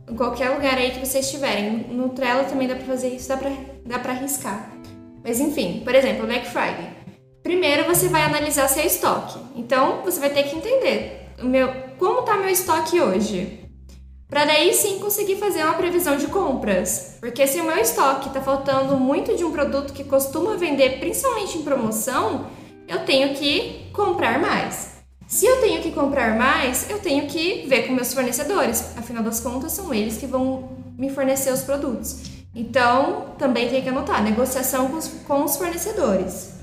em 0.10 0.16
qualquer 0.16 0.50
lugar 0.50 0.78
aí 0.78 0.92
que 0.92 1.00
vocês 1.00 1.26
estiverem. 1.26 1.88
No 1.90 2.10
Trello 2.10 2.44
também 2.50 2.68
dá 2.68 2.76
para 2.76 2.86
fazer 2.86 3.16
isso, 3.16 3.30
dá 3.30 3.38
para 3.38 3.52
dá 3.86 3.98
para 3.98 4.14
riscar. 4.14 4.72
Mas 5.24 5.40
enfim, 5.40 5.82
por 5.86 5.96
exemplo, 5.96 6.26
Black 6.26 6.48
Friday. 6.48 6.90
Primeiro 7.42 7.86
você 7.86 8.10
vai 8.10 8.24
analisar 8.24 8.68
seu 8.68 8.86
estoque. 8.86 9.40
Então 9.56 10.02
você 10.04 10.20
vai 10.20 10.30
ter 10.30 10.44
que 10.44 10.56
entender 10.56 11.30
o 11.42 11.46
meu, 11.46 11.74
como 11.98 12.20
está 12.20 12.36
meu 12.36 12.50
estoque 12.50 13.00
hoje 13.00 13.69
para 14.30 14.46
daí 14.46 14.74
sim 14.76 15.00
conseguir 15.00 15.38
fazer 15.38 15.64
uma 15.64 15.74
previsão 15.74 16.16
de 16.16 16.28
compras. 16.28 17.18
Porque 17.20 17.48
se 17.48 17.60
o 17.60 17.64
meu 17.64 17.78
estoque 17.78 18.28
está 18.28 18.40
faltando 18.40 18.96
muito 18.96 19.36
de 19.36 19.44
um 19.44 19.52
produto 19.52 19.92
que 19.92 20.04
costuma 20.04 20.56
vender 20.56 21.00
principalmente 21.00 21.58
em 21.58 21.64
promoção, 21.64 22.46
eu 22.88 23.00
tenho 23.06 23.34
que 23.34 23.90
comprar 23.92 24.40
mais. 24.40 25.00
Se 25.28 25.46
eu 25.46 25.60
tenho 25.60 25.82
que 25.82 25.92
comprar 25.92 26.38
mais, 26.38 26.90
eu 26.90 27.00
tenho 27.00 27.28
que 27.28 27.66
ver 27.68 27.88
com 27.88 27.94
meus 27.94 28.14
fornecedores. 28.14 28.96
Afinal 28.98 29.24
das 29.24 29.40
contas, 29.40 29.72
são 29.72 29.92
eles 29.94 30.18
que 30.18 30.28
vão 30.28 30.78
me 30.96 31.10
fornecer 31.10 31.52
os 31.52 31.62
produtos. 31.62 32.40
Então, 32.54 33.34
também 33.38 33.70
tem 33.70 33.82
que 33.82 33.90
anotar 33.90 34.24
negociação 34.24 34.90
com 34.90 34.98
os, 34.98 35.08
com 35.28 35.44
os 35.44 35.56
fornecedores. 35.56 36.54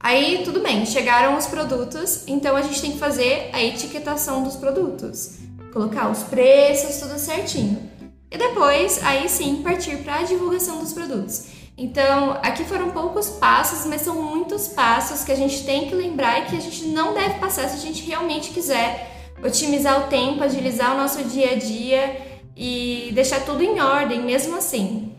Aí, 0.00 0.42
tudo 0.44 0.60
bem, 0.60 0.84
chegaram 0.84 1.36
os 1.36 1.46
produtos, 1.46 2.24
então 2.26 2.56
a 2.56 2.62
gente 2.62 2.80
tem 2.80 2.92
que 2.92 2.98
fazer 2.98 3.50
a 3.52 3.62
etiquetação 3.62 4.42
dos 4.42 4.56
produtos 4.56 5.42
colocar 5.72 6.10
os 6.10 6.22
preços, 6.24 6.98
tudo 6.98 7.18
certinho. 7.18 7.90
E 8.30 8.38
depois, 8.38 9.02
aí 9.02 9.28
sim, 9.28 9.62
partir 9.62 9.98
para 9.98 10.20
a 10.20 10.22
divulgação 10.22 10.78
dos 10.78 10.92
produtos. 10.92 11.46
Então, 11.76 12.32
aqui 12.42 12.64
foram 12.64 12.90
poucos 12.90 13.28
passos, 13.28 13.86
mas 13.86 14.02
são 14.02 14.22
muitos 14.22 14.68
passos 14.68 15.24
que 15.24 15.32
a 15.32 15.34
gente 15.34 15.64
tem 15.64 15.88
que 15.88 15.94
lembrar 15.94 16.40
e 16.40 16.44
que 16.46 16.56
a 16.56 16.60
gente 16.60 16.86
não 16.86 17.14
deve 17.14 17.38
passar 17.38 17.68
se 17.68 17.76
a 17.76 17.80
gente 17.80 18.04
realmente 18.04 18.50
quiser 18.50 19.10
otimizar 19.42 20.04
o 20.04 20.08
tempo, 20.08 20.42
agilizar 20.42 20.94
o 20.94 20.98
nosso 20.98 21.24
dia 21.24 21.52
a 21.52 21.54
dia 21.56 22.16
e 22.56 23.10
deixar 23.14 23.40
tudo 23.40 23.62
em 23.62 23.80
ordem, 23.80 24.22
mesmo 24.22 24.56
assim. 24.56 25.12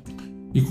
E 0.53 0.63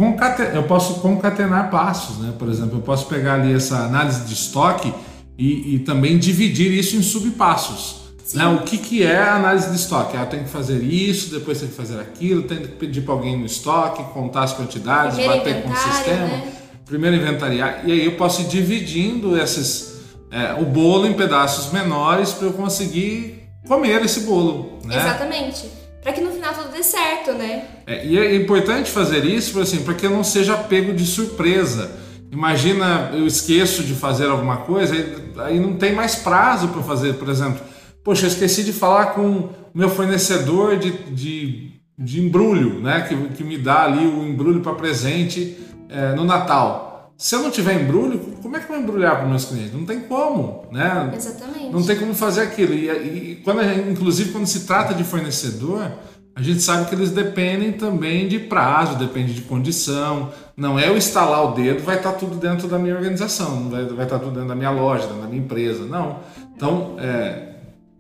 eu 0.55 0.62
posso 0.62 1.01
concatenar 1.01 1.69
passos, 1.71 2.19
né? 2.19 2.33
Por 2.39 2.49
exemplo, 2.49 2.79
eu 2.79 2.83
posso 2.83 3.07
pegar 3.07 3.35
ali 3.35 3.53
essa 3.53 3.79
análise 3.79 4.25
de 4.25 4.33
estoque 4.33 4.95
e, 5.37 5.75
e 5.75 5.79
também 5.81 6.19
dividir 6.19 6.73
isso 6.73 6.97
em 6.97 7.03
subpassos. 7.03 8.01
Né? 8.35 8.47
O 8.47 8.62
que, 8.62 8.79
que 8.79 9.02
é 9.02 9.19
a 9.19 9.35
análise 9.35 9.69
de 9.69 9.76
estoque? 9.76 10.17
Ah, 10.17 10.25
tem 10.25 10.45
que 10.45 10.49
fazer 10.49 10.83
isso, 10.83 11.31
depois 11.31 11.59
tem 11.59 11.69
que 11.69 11.75
fazer 11.75 12.00
aquilo, 12.00 12.43
tem 12.43 12.59
que 12.59 12.69
pedir 12.69 13.02
para 13.02 13.14
alguém 13.14 13.37
no 13.38 13.45
estoque, 13.45 14.02
contar 14.14 14.45
as 14.45 14.52
quantidades, 14.52 15.17
Primeiro 15.17 15.38
bater 15.38 15.62
com 15.62 15.71
o 15.71 15.76
sistema, 15.76 16.26
né? 16.26 16.52
primeiro 16.87 17.17
inventariar. 17.17 17.83
E 17.85 17.93
aí 17.93 18.05
eu 18.05 18.12
posso 18.12 18.43
ir 18.43 18.47
dividindo 18.47 19.38
esses, 19.38 20.00
é, 20.31 20.55
o 20.55 20.64
bolo 20.64 21.07
em 21.07 21.14
pedaços 21.14 21.73
menores 21.73 22.33
para 22.33 22.47
eu 22.47 22.52
conseguir 22.52 23.43
comer 23.67 24.02
esse 24.05 24.21
bolo. 24.21 24.79
Né? 24.85 24.97
Exatamente. 24.97 25.67
Para 26.02 26.12
que 26.12 26.21
no 26.21 26.33
final 26.33 26.52
tudo 26.55 26.73
dê 26.73 26.83
certo, 26.83 27.33
né? 27.33 27.64
É, 27.87 28.05
e 28.05 28.19
é 28.19 28.35
importante 28.35 28.91
fazer 28.91 29.25
isso 29.25 29.61
assim, 29.61 29.83
para 29.83 29.95
que 29.95 30.07
eu 30.07 30.11
não 30.11 30.25
seja 30.25 30.57
pego 30.57 30.93
de 30.93 31.07
surpresa. 31.07 31.93
Imagina, 32.31 33.11
eu 33.12 33.26
esqueço 33.26 33.85
de 33.85 33.95
fazer 33.95 34.26
alguma 34.26 34.59
coisa, 34.59 34.95
aí, 34.95 35.33
aí 35.38 35.61
não 35.61 35.75
tem 35.75 35.95
mais 35.95 36.14
prazo 36.14 36.69
para 36.69 36.83
fazer, 36.83 37.14
por 37.14 37.29
exemplo 37.29 37.72
Poxa, 38.04 38.26
eu 38.26 38.28
esqueci 38.28 38.64
de 38.64 38.73
falar 38.73 39.06
com 39.06 39.28
o 39.30 39.50
meu 39.75 39.88
fornecedor 39.88 40.76
de, 40.76 40.90
de, 41.14 41.71
de 41.99 42.21
embrulho, 42.21 42.80
né? 42.80 43.02
Que, 43.02 43.16
que 43.28 43.44
me 43.44 43.56
dá 43.56 43.85
ali 43.85 44.06
o 44.06 44.26
embrulho 44.26 44.61
para 44.61 44.75
presente 44.75 45.56
é, 45.88 46.14
no 46.14 46.25
Natal. 46.25 47.12
Se 47.16 47.37
eu 47.37 47.42
não 47.42 47.50
tiver 47.50 47.80
embrulho, 47.80 48.18
como 48.42 48.56
é 48.56 48.59
que 48.59 48.64
eu 48.64 48.75
vou 48.75 48.78
embrulhar 48.82 49.16
para 49.18 49.28
meus 49.28 49.44
clientes? 49.44 49.73
Não 49.73 49.87
tem 49.87 50.00
como, 50.00 50.66
né? 50.73 51.12
Exatamente. 51.14 51.71
Não 51.71 51.80
tem 51.80 51.97
como 51.97 52.14
fazer 52.14 52.42
aquilo. 52.42 52.75
E, 52.75 52.88
e 52.88 53.37
quando, 53.44 53.62
inclusive 53.88 54.32
quando 54.32 54.47
se 54.47 54.66
trata 54.66 54.92
de 54.92 55.04
fornecedor, 55.04 55.92
a 56.35 56.42
gente 56.42 56.61
sabe 56.61 56.88
que 56.88 56.94
eles 56.94 57.11
dependem 57.11 57.73
também 57.73 58.26
de 58.26 58.40
prazo, 58.40 58.97
depende 58.97 59.35
de 59.35 59.42
condição. 59.42 60.30
Não 60.56 60.78
é 60.78 60.88
eu 60.88 60.97
instalar 60.97 61.44
o 61.44 61.54
dedo, 61.54 61.85
vai 61.85 61.99
estar 61.99 62.12
tudo 62.12 62.35
dentro 62.37 62.66
da 62.66 62.78
minha 62.78 62.97
organização, 62.97 63.68
vai, 63.68 63.85
vai 63.85 64.04
estar 64.04 64.18
tudo 64.18 64.32
dentro 64.32 64.49
da 64.49 64.56
minha 64.56 64.71
loja, 64.71 65.06
da 65.06 65.28
minha 65.28 65.40
empresa. 65.40 65.85
Não. 65.85 66.21
Então, 66.56 66.97
é, 66.99 67.51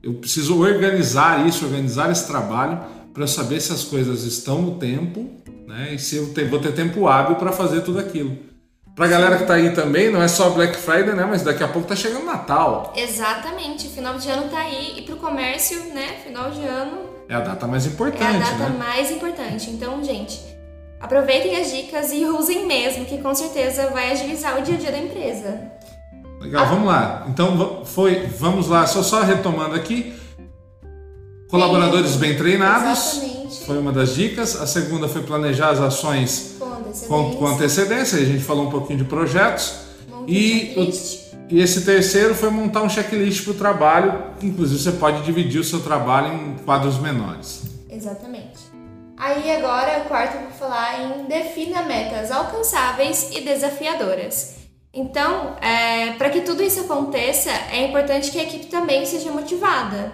eu 0.02 0.14
preciso 0.14 0.60
organizar 0.60 1.46
isso, 1.46 1.64
organizar 1.64 2.10
esse 2.10 2.26
trabalho 2.26 2.80
para 3.14 3.26
saber 3.26 3.60
se 3.60 3.72
as 3.72 3.84
coisas 3.84 4.24
estão 4.24 4.62
no 4.62 4.76
tempo 4.76 5.30
né, 5.66 5.94
e 5.94 5.98
se 5.98 6.16
eu 6.16 6.32
vou 6.48 6.58
ter 6.58 6.72
tempo 6.72 7.06
hábil 7.06 7.36
para 7.36 7.52
fazer 7.52 7.82
tudo 7.82 7.98
aquilo. 7.98 8.36
Para 8.94 9.06
a 9.06 9.08
galera 9.08 9.36
que 9.36 9.42
está 9.42 9.54
aí 9.54 9.70
também, 9.70 10.10
não 10.10 10.22
é 10.22 10.28
só 10.28 10.50
Black 10.50 10.76
Friday, 10.76 11.14
né? 11.14 11.24
Mas 11.24 11.42
daqui 11.42 11.64
a 11.64 11.68
pouco 11.68 11.90
está 11.90 11.96
chegando 11.96 12.26
Natal. 12.26 12.92
Exatamente, 12.94 13.88
final 13.88 14.18
de 14.18 14.28
ano 14.28 14.44
está 14.46 14.58
aí 14.58 14.98
e 14.98 15.02
para 15.02 15.14
o 15.14 15.18
comércio, 15.18 15.82
né? 15.94 16.18
Final 16.22 16.50
de 16.50 16.60
ano 16.60 17.12
é 17.32 17.34
a 17.34 17.40
data 17.40 17.66
mais 17.66 17.86
importante. 17.86 18.22
É 18.22 18.26
a 18.26 18.38
data 18.38 18.68
né? 18.68 18.76
mais 18.78 19.10
importante. 19.10 19.70
Então, 19.70 20.04
gente, 20.04 20.38
aproveitem 21.00 21.56
as 21.56 21.70
dicas 21.70 22.12
e 22.12 22.26
usem 22.26 22.66
mesmo, 22.66 23.06
que 23.06 23.18
com 23.18 23.34
certeza 23.34 23.88
vai 23.88 24.12
agilizar 24.12 24.58
o 24.58 24.62
dia 24.62 24.74
a 24.74 24.78
dia 24.78 24.92
da 24.92 24.98
empresa. 24.98 25.72
Legal, 26.42 26.66
vamos 26.66 26.86
lá. 26.86 27.24
Então 27.28 27.84
foi, 27.84 28.26
vamos 28.26 28.66
lá, 28.66 28.86
só 28.86 29.02
só 29.02 29.22
retomando 29.22 29.76
aqui. 29.76 30.12
Colaboradores 31.48 32.16
bem 32.16 32.36
treinados. 32.36 33.14
Exatamente. 33.16 33.64
Foi 33.64 33.78
uma 33.78 33.92
das 33.92 34.14
dicas. 34.14 34.60
A 34.60 34.66
segunda 34.66 35.06
foi 35.06 35.22
planejar 35.22 35.70
as 35.70 35.80
ações 35.80 36.56
com 36.58 36.64
antecedência. 36.64 37.08
Com, 37.08 37.36
com 37.36 37.46
antecedência. 37.46 38.18
A 38.18 38.24
gente 38.24 38.42
falou 38.42 38.66
um 38.66 38.70
pouquinho 38.70 38.98
de 38.98 39.04
projetos. 39.04 39.74
e, 40.26 40.74
o, 40.76 41.54
e 41.54 41.60
esse 41.60 41.82
terceiro 41.82 42.34
foi 42.34 42.50
montar 42.50 42.82
um 42.82 42.88
checklist 42.88 43.44
para 43.44 43.52
o 43.52 43.54
trabalho. 43.54 44.22
Inclusive 44.42 44.82
você 44.82 44.92
pode 44.92 45.22
dividir 45.22 45.60
o 45.60 45.64
seu 45.64 45.80
trabalho 45.80 46.34
em 46.34 46.56
quadros 46.64 46.98
menores. 46.98 47.62
Exatamente. 47.88 48.72
Aí 49.16 49.52
agora, 49.52 50.02
o 50.04 50.08
quarto, 50.08 50.34
eu 50.36 50.40
vou 50.40 50.50
falar 50.50 51.00
em 51.00 51.24
defina 51.26 51.82
metas 51.82 52.32
alcançáveis 52.32 53.30
e 53.30 53.42
desafiadoras. 53.42 54.61
Então, 54.94 55.56
é, 55.60 56.12
para 56.12 56.28
que 56.28 56.42
tudo 56.42 56.62
isso 56.62 56.80
aconteça, 56.80 57.50
é 57.70 57.86
importante 57.86 58.30
que 58.30 58.38
a 58.38 58.42
equipe 58.42 58.66
também 58.66 59.06
seja 59.06 59.30
motivada. 59.30 60.12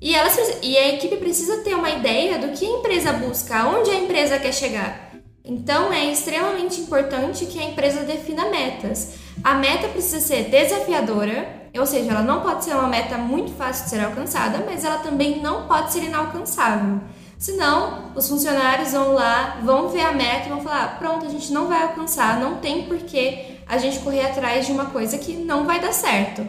E, 0.00 0.14
ela, 0.14 0.30
e 0.62 0.78
a 0.78 0.94
equipe 0.94 1.16
precisa 1.16 1.58
ter 1.58 1.74
uma 1.74 1.90
ideia 1.90 2.38
do 2.38 2.48
que 2.56 2.64
a 2.64 2.78
empresa 2.78 3.12
busca, 3.12 3.66
onde 3.66 3.90
a 3.90 3.98
empresa 3.98 4.38
quer 4.38 4.54
chegar. 4.54 5.10
Então, 5.44 5.92
é 5.92 6.06
extremamente 6.06 6.80
importante 6.80 7.44
que 7.46 7.58
a 7.58 7.64
empresa 7.64 8.04
defina 8.04 8.48
metas. 8.50 9.14
A 9.42 9.54
meta 9.54 9.88
precisa 9.88 10.20
ser 10.20 10.44
desafiadora, 10.44 11.68
ou 11.76 11.84
seja, 11.84 12.10
ela 12.12 12.22
não 12.22 12.40
pode 12.40 12.64
ser 12.64 12.74
uma 12.74 12.86
meta 12.86 13.18
muito 13.18 13.52
fácil 13.52 13.84
de 13.84 13.90
ser 13.90 14.04
alcançada, 14.04 14.64
mas 14.64 14.84
ela 14.84 14.98
também 14.98 15.42
não 15.42 15.66
pode 15.66 15.92
ser 15.92 16.04
inalcançável. 16.04 17.00
Senão, 17.36 18.12
os 18.14 18.28
funcionários 18.28 18.92
vão 18.92 19.12
lá, 19.14 19.58
vão 19.62 19.88
ver 19.88 20.02
a 20.02 20.12
meta 20.12 20.46
e 20.46 20.50
vão 20.50 20.60
falar: 20.60 20.98
pronto, 20.98 21.26
a 21.26 21.30
gente 21.30 21.52
não 21.52 21.66
vai 21.66 21.82
alcançar, 21.82 22.38
não 22.38 22.56
tem 22.56 22.84
porquê 22.84 23.49
a 23.70 23.78
gente 23.78 24.00
correr 24.00 24.26
atrás 24.26 24.66
de 24.66 24.72
uma 24.72 24.86
coisa 24.86 25.16
que 25.16 25.32
não 25.34 25.64
vai 25.64 25.80
dar 25.80 25.92
certo. 25.92 26.44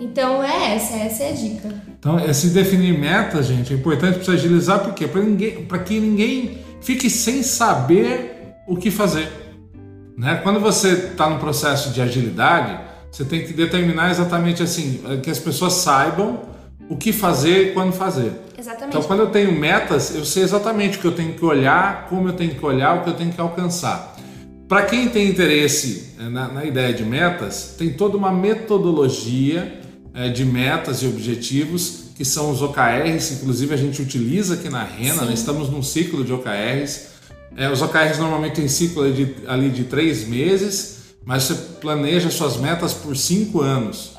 Então 0.00 0.42
é 0.42 0.74
essa, 0.74 0.96
essa 0.96 1.24
é 1.24 1.28
a 1.28 1.32
dica. 1.32 1.68
Então, 1.98 2.18
esse 2.18 2.48
definir 2.48 2.98
metas, 2.98 3.44
gente, 3.44 3.74
é 3.74 3.76
importante 3.76 4.20
para 4.20 4.32
agilizar, 4.32 4.80
por 4.80 4.94
quê? 4.94 5.06
Para 5.06 5.78
que 5.80 6.00
ninguém 6.00 6.58
fique 6.80 7.10
sem 7.10 7.42
saber 7.42 8.54
o 8.66 8.74
que 8.74 8.90
fazer. 8.90 9.28
Né? 10.16 10.40
Quando 10.42 10.58
você 10.58 10.92
está 10.92 11.28
no 11.28 11.38
processo 11.38 11.90
de 11.90 12.00
agilidade, 12.00 12.80
você 13.12 13.22
tem 13.22 13.44
que 13.44 13.52
determinar 13.52 14.10
exatamente 14.10 14.62
assim, 14.62 15.02
que 15.22 15.30
as 15.30 15.38
pessoas 15.38 15.74
saibam 15.74 16.40
o 16.88 16.96
que 16.96 17.12
fazer 17.12 17.68
e 17.68 17.72
quando 17.74 17.92
fazer. 17.92 18.32
Exatamente. 18.58 18.88
Então, 18.88 19.02
quando 19.02 19.20
eu 19.20 19.30
tenho 19.30 19.52
metas, 19.52 20.14
eu 20.14 20.24
sei 20.24 20.42
exatamente 20.42 20.96
o 20.96 21.00
que 21.02 21.06
eu 21.06 21.14
tenho 21.14 21.34
que 21.34 21.44
olhar, 21.44 22.06
como 22.08 22.28
eu 22.28 22.32
tenho 22.32 22.54
que 22.54 22.64
olhar, 22.64 22.96
o 22.96 23.04
que 23.04 23.10
eu 23.10 23.14
tenho 23.14 23.30
que 23.30 23.40
alcançar. 23.40 24.16
Para 24.70 24.84
quem 24.84 25.08
tem 25.08 25.28
interesse 25.28 26.14
eh, 26.16 26.28
na, 26.28 26.46
na, 26.46 26.64
ideia 26.64 26.94
de 26.94 27.02
metas, 27.02 27.74
tem 27.76 27.92
toda 27.92 28.16
uma 28.16 28.30
metodologia 28.30 29.80
é, 30.14 30.28
de 30.28 30.44
metas 30.44 31.02
e 31.02 31.08
objetivos 31.08 32.04
que 32.14 32.24
são 32.24 32.52
os 32.52 32.62
OKRs, 32.62 33.32
inclusive 33.32 33.74
a 33.74 33.76
gente 33.76 34.00
utiliza 34.00 34.54
aqui 34.54 34.68
na 34.68 34.84
Rena, 34.84 35.24
né? 35.24 35.34
estamos 35.34 35.68
num 35.68 35.82
ciclo 35.82 36.22
de 36.22 36.32
OKRs. 36.32 37.06
É, 37.56 37.68
os 37.68 37.82
OKRs 37.82 38.18
normalmente 38.18 38.54
têm 38.54 38.68
ciclo 38.68 39.12
de, 39.12 39.34
ali 39.48 39.70
de 39.70 39.82
três 39.82 40.28
meses, 40.28 40.98
mas 41.24 41.42
você 41.42 41.54
planeja 41.80 42.30
suas 42.30 42.56
metas 42.56 42.94
por 42.94 43.16
cinco 43.16 43.62
anos. 43.62 44.12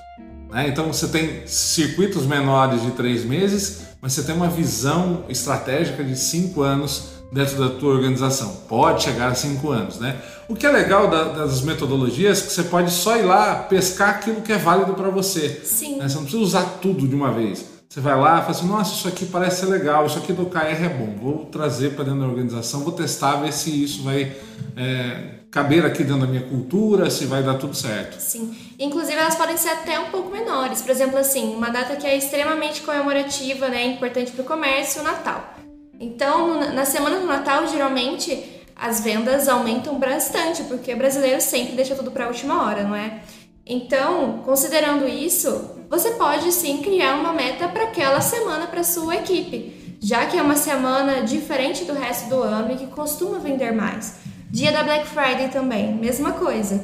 Né? 0.52 0.68
Então 0.68 0.92
você 0.92 1.08
tem 1.08 1.48
circuitos 1.48 2.26
menores 2.26 2.82
de 2.82 2.92
três 2.92 3.24
meses, 3.24 3.84
mas 4.02 4.12
você 4.12 4.24
tem 4.24 4.36
uma 4.36 4.50
visão 4.50 5.24
estratégica 5.30 6.04
de 6.04 6.18
cinco 6.18 6.62
anos 6.62 7.22
dentro 7.32 7.58
da 7.58 7.70
tua 7.70 7.94
organização. 7.94 8.54
Pode 8.68 9.04
chegar 9.04 9.30
a 9.30 9.36
cinco 9.36 9.72
anos, 9.72 9.98
né? 10.00 10.20
O 10.52 10.54
que 10.54 10.66
é 10.66 10.70
legal 10.70 11.08
da, 11.08 11.24
das 11.30 11.62
metodologias 11.62 12.40
é 12.40 12.46
que 12.46 12.52
você 12.52 12.64
pode 12.64 12.92
só 12.92 13.16
ir 13.16 13.22
lá 13.22 13.56
pescar 13.56 14.10
aquilo 14.10 14.42
que 14.42 14.52
é 14.52 14.58
válido 14.58 14.94
para 14.94 15.10
você. 15.10 15.62
Sim. 15.64 15.96
Né? 15.96 16.10
Você 16.10 16.16
não 16.16 16.24
precisa 16.24 16.44
usar 16.44 16.64
tudo 16.82 17.08
de 17.08 17.16
uma 17.16 17.32
vez. 17.32 17.64
Você 17.88 18.02
vai 18.02 18.20
lá 18.20 18.34
e 18.34 18.40
fala 18.42 18.52
assim, 18.52 18.68
nossa, 18.68 18.94
isso 18.94 19.08
aqui 19.08 19.26
parece 19.28 19.62
ser 19.62 19.68
legal, 19.68 20.06
isso 20.06 20.18
aqui 20.18 20.34
do 20.34 20.48
KR 20.48 20.84
é 20.84 20.90
bom, 20.90 21.16
vou 21.22 21.46
trazer 21.46 21.92
para 21.92 22.04
dentro 22.04 22.20
da 22.20 22.26
organização, 22.26 22.82
vou 22.82 22.92
testar, 22.92 23.38
ver 23.38 23.54
se 23.54 23.84
isso 23.84 24.04
vai 24.04 24.36
é, 24.76 25.36
caber 25.50 25.86
aqui 25.86 26.04
dentro 26.04 26.22
da 26.22 26.28
minha 26.28 26.44
cultura, 26.44 27.10
se 27.10 27.26
vai 27.26 27.42
dar 27.42 27.54
tudo 27.54 27.74
certo. 27.74 28.20
Sim. 28.20 28.54
Inclusive 28.78 29.18
elas 29.18 29.36
podem 29.36 29.56
ser 29.56 29.70
até 29.70 30.02
um 30.02 30.10
pouco 30.10 30.30
menores. 30.32 30.82
Por 30.82 30.92
exemplo, 30.92 31.18
assim, 31.18 31.56
uma 31.56 31.70
data 31.70 31.96
que 31.96 32.06
é 32.06 32.18
extremamente 32.18 32.82
comemorativa, 32.82 33.70
né, 33.70 33.86
importante 33.86 34.32
para 34.32 34.42
o 34.42 34.46
comércio, 34.46 35.00
o 35.00 35.04
Natal. 35.06 35.56
Então, 35.98 36.74
na 36.74 36.84
semana 36.84 37.22
do 37.22 37.26
Natal, 37.26 37.68
geralmente 37.68 38.61
as 38.76 39.02
vendas 39.02 39.48
aumentam 39.48 40.00
bastante, 40.00 40.64
porque 40.64 40.96
brasileiro 40.96 41.42
sempre 41.42 41.76
deixa 41.76 41.96
tudo 41.96 42.12
para 42.12 42.26
a 42.26 42.28
última 42.28 42.64
hora, 42.64 42.84
não 42.84 42.96
é? 42.96 43.22
Então, 43.66 44.40
considerando 44.44 45.08
isso, 45.08 45.72
você 45.90 46.12
pode 46.12 46.52
sim 46.52 46.82
criar 46.82 47.16
uma 47.16 47.34
meta 47.34 47.68
para 47.68 47.84
aquela 47.84 48.22
semana 48.22 48.68
para 48.68 48.84
sua 48.84 49.16
equipe, 49.18 49.98
já 50.02 50.26
que 50.26 50.38
é 50.38 50.42
uma 50.42 50.56
semana 50.56 51.22
diferente 51.22 51.86
do 51.86 51.94
resto 51.94 52.30
do 52.30 52.42
ano 52.42 52.74
e 52.74 52.78
que 52.78 52.88
costuma 52.88 53.38
vender 53.38 53.72
mais. 53.72 54.16
Dia 54.50 54.72
da 54.72 54.84
Black 54.84 55.08
Friday 55.08 55.50
também, 55.50 55.94
mesma 55.94 56.34
coisa. 56.34 56.84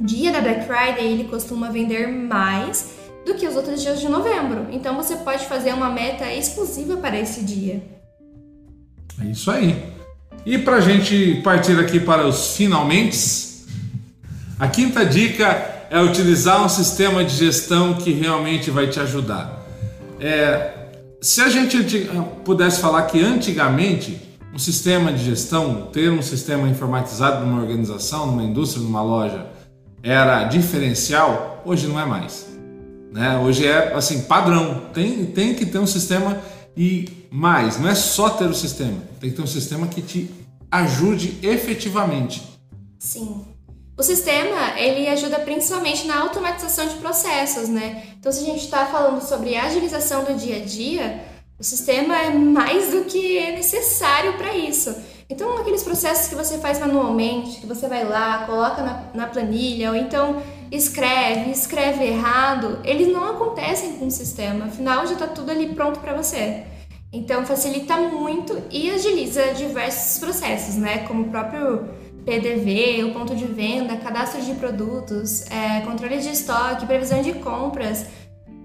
Dia 0.00 0.32
da 0.32 0.40
Black 0.40 0.64
Friday 0.64 1.06
ele 1.06 1.24
costuma 1.24 1.70
vender 1.70 2.08
mais 2.08 2.96
do 3.24 3.34
que 3.34 3.46
os 3.46 3.54
outros 3.54 3.82
dias 3.82 4.00
de 4.00 4.08
novembro. 4.08 4.66
Então 4.72 4.96
você 4.96 5.16
pode 5.16 5.44
fazer 5.46 5.74
uma 5.74 5.90
meta 5.90 6.32
exclusiva 6.32 6.96
para 6.96 7.18
esse 7.18 7.42
dia. 7.42 7.82
É 9.20 9.26
isso 9.26 9.50
aí. 9.50 9.97
E 10.46 10.58
para 10.58 10.76
a 10.76 10.80
gente 10.80 11.40
partir 11.42 11.78
aqui 11.78 12.00
para 12.00 12.26
os 12.26 12.56
finalmente, 12.56 13.66
a 14.58 14.66
quinta 14.68 15.04
dica 15.04 15.86
é 15.90 16.00
utilizar 16.00 16.64
um 16.64 16.68
sistema 16.68 17.24
de 17.24 17.34
gestão 17.34 17.94
que 17.94 18.12
realmente 18.12 18.70
vai 18.70 18.86
te 18.88 19.00
ajudar. 19.00 19.64
É, 20.20 20.72
se 21.20 21.40
a 21.40 21.48
gente 21.48 22.08
pudesse 22.44 22.80
falar 22.80 23.02
que 23.02 23.20
antigamente 23.20 24.20
um 24.54 24.58
sistema 24.58 25.12
de 25.12 25.24
gestão, 25.24 25.88
ter 25.92 26.10
um 26.10 26.22
sistema 26.22 26.68
informatizado 26.68 27.44
numa 27.44 27.60
organização, 27.60 28.26
numa 28.26 28.42
indústria, 28.42 28.82
numa 28.82 29.02
loja, 29.02 29.46
era 30.02 30.44
diferencial, 30.44 31.62
hoje 31.64 31.86
não 31.86 32.00
é 32.00 32.04
mais. 32.04 32.46
Né? 33.12 33.38
Hoje 33.38 33.66
é 33.66 33.94
assim, 33.94 34.22
padrão. 34.22 34.82
Tem, 34.92 35.24
tem 35.26 35.54
que 35.54 35.66
ter 35.66 35.78
um 35.78 35.86
sistema 35.86 36.38
e 36.78 37.26
mais, 37.28 37.76
não 37.80 37.88
é 37.88 37.94
só 37.96 38.30
ter 38.30 38.48
o 38.48 38.54
sistema, 38.54 39.02
tem 39.20 39.30
que 39.30 39.36
ter 39.36 39.42
um 39.42 39.48
sistema 39.48 39.88
que 39.88 40.00
te 40.00 40.30
ajude 40.70 41.36
efetivamente. 41.42 42.40
Sim. 43.00 43.44
O 43.96 44.02
sistema, 44.04 44.78
ele 44.78 45.08
ajuda 45.08 45.40
principalmente 45.40 46.06
na 46.06 46.20
automatização 46.20 46.86
de 46.86 46.94
processos, 46.94 47.68
né? 47.68 48.04
Então, 48.16 48.30
se 48.30 48.42
a 48.42 48.44
gente 48.44 48.64
está 48.64 48.86
falando 48.86 49.20
sobre 49.20 49.56
agilização 49.56 50.22
do 50.22 50.34
dia 50.34 50.58
a 50.58 50.64
dia, 50.64 51.24
o 51.58 51.64
sistema 51.64 52.16
é 52.16 52.30
mais 52.30 52.92
do 52.92 53.06
que 53.06 53.36
é 53.38 53.56
necessário 53.56 54.34
para 54.34 54.56
isso. 54.56 54.94
Então, 55.28 55.58
aqueles 55.58 55.82
processos 55.82 56.28
que 56.28 56.36
você 56.36 56.58
faz 56.58 56.78
manualmente, 56.78 57.58
que 57.60 57.66
você 57.66 57.88
vai 57.88 58.04
lá, 58.04 58.44
coloca 58.46 58.82
na, 58.82 59.02
na 59.12 59.26
planilha, 59.26 59.90
ou 59.90 59.96
então 59.96 60.40
escreve, 60.70 61.50
escreve 61.50 62.04
errado, 62.04 62.78
eles 62.84 63.12
não 63.12 63.30
acontecem 63.30 63.92
com 63.92 64.06
o 64.06 64.10
sistema, 64.10 64.66
afinal 64.66 65.06
já 65.06 65.14
está 65.14 65.26
tudo 65.26 65.50
ali 65.50 65.74
pronto 65.74 66.00
para 66.00 66.14
você. 66.14 66.64
Então, 67.12 67.46
facilita 67.46 67.96
muito 67.96 68.60
e 68.70 68.90
agiliza 68.90 69.54
diversos 69.54 70.18
processos, 70.18 70.74
né? 70.74 70.98
Como 71.06 71.22
o 71.22 71.28
próprio 71.30 71.88
PDV, 72.24 73.04
o 73.04 73.14
ponto 73.14 73.34
de 73.34 73.46
venda, 73.46 73.96
cadastro 73.96 74.42
de 74.42 74.52
produtos, 74.54 75.50
é, 75.50 75.80
controle 75.80 76.18
de 76.18 76.28
estoque, 76.28 76.84
previsão 76.84 77.22
de 77.22 77.32
compras. 77.34 78.04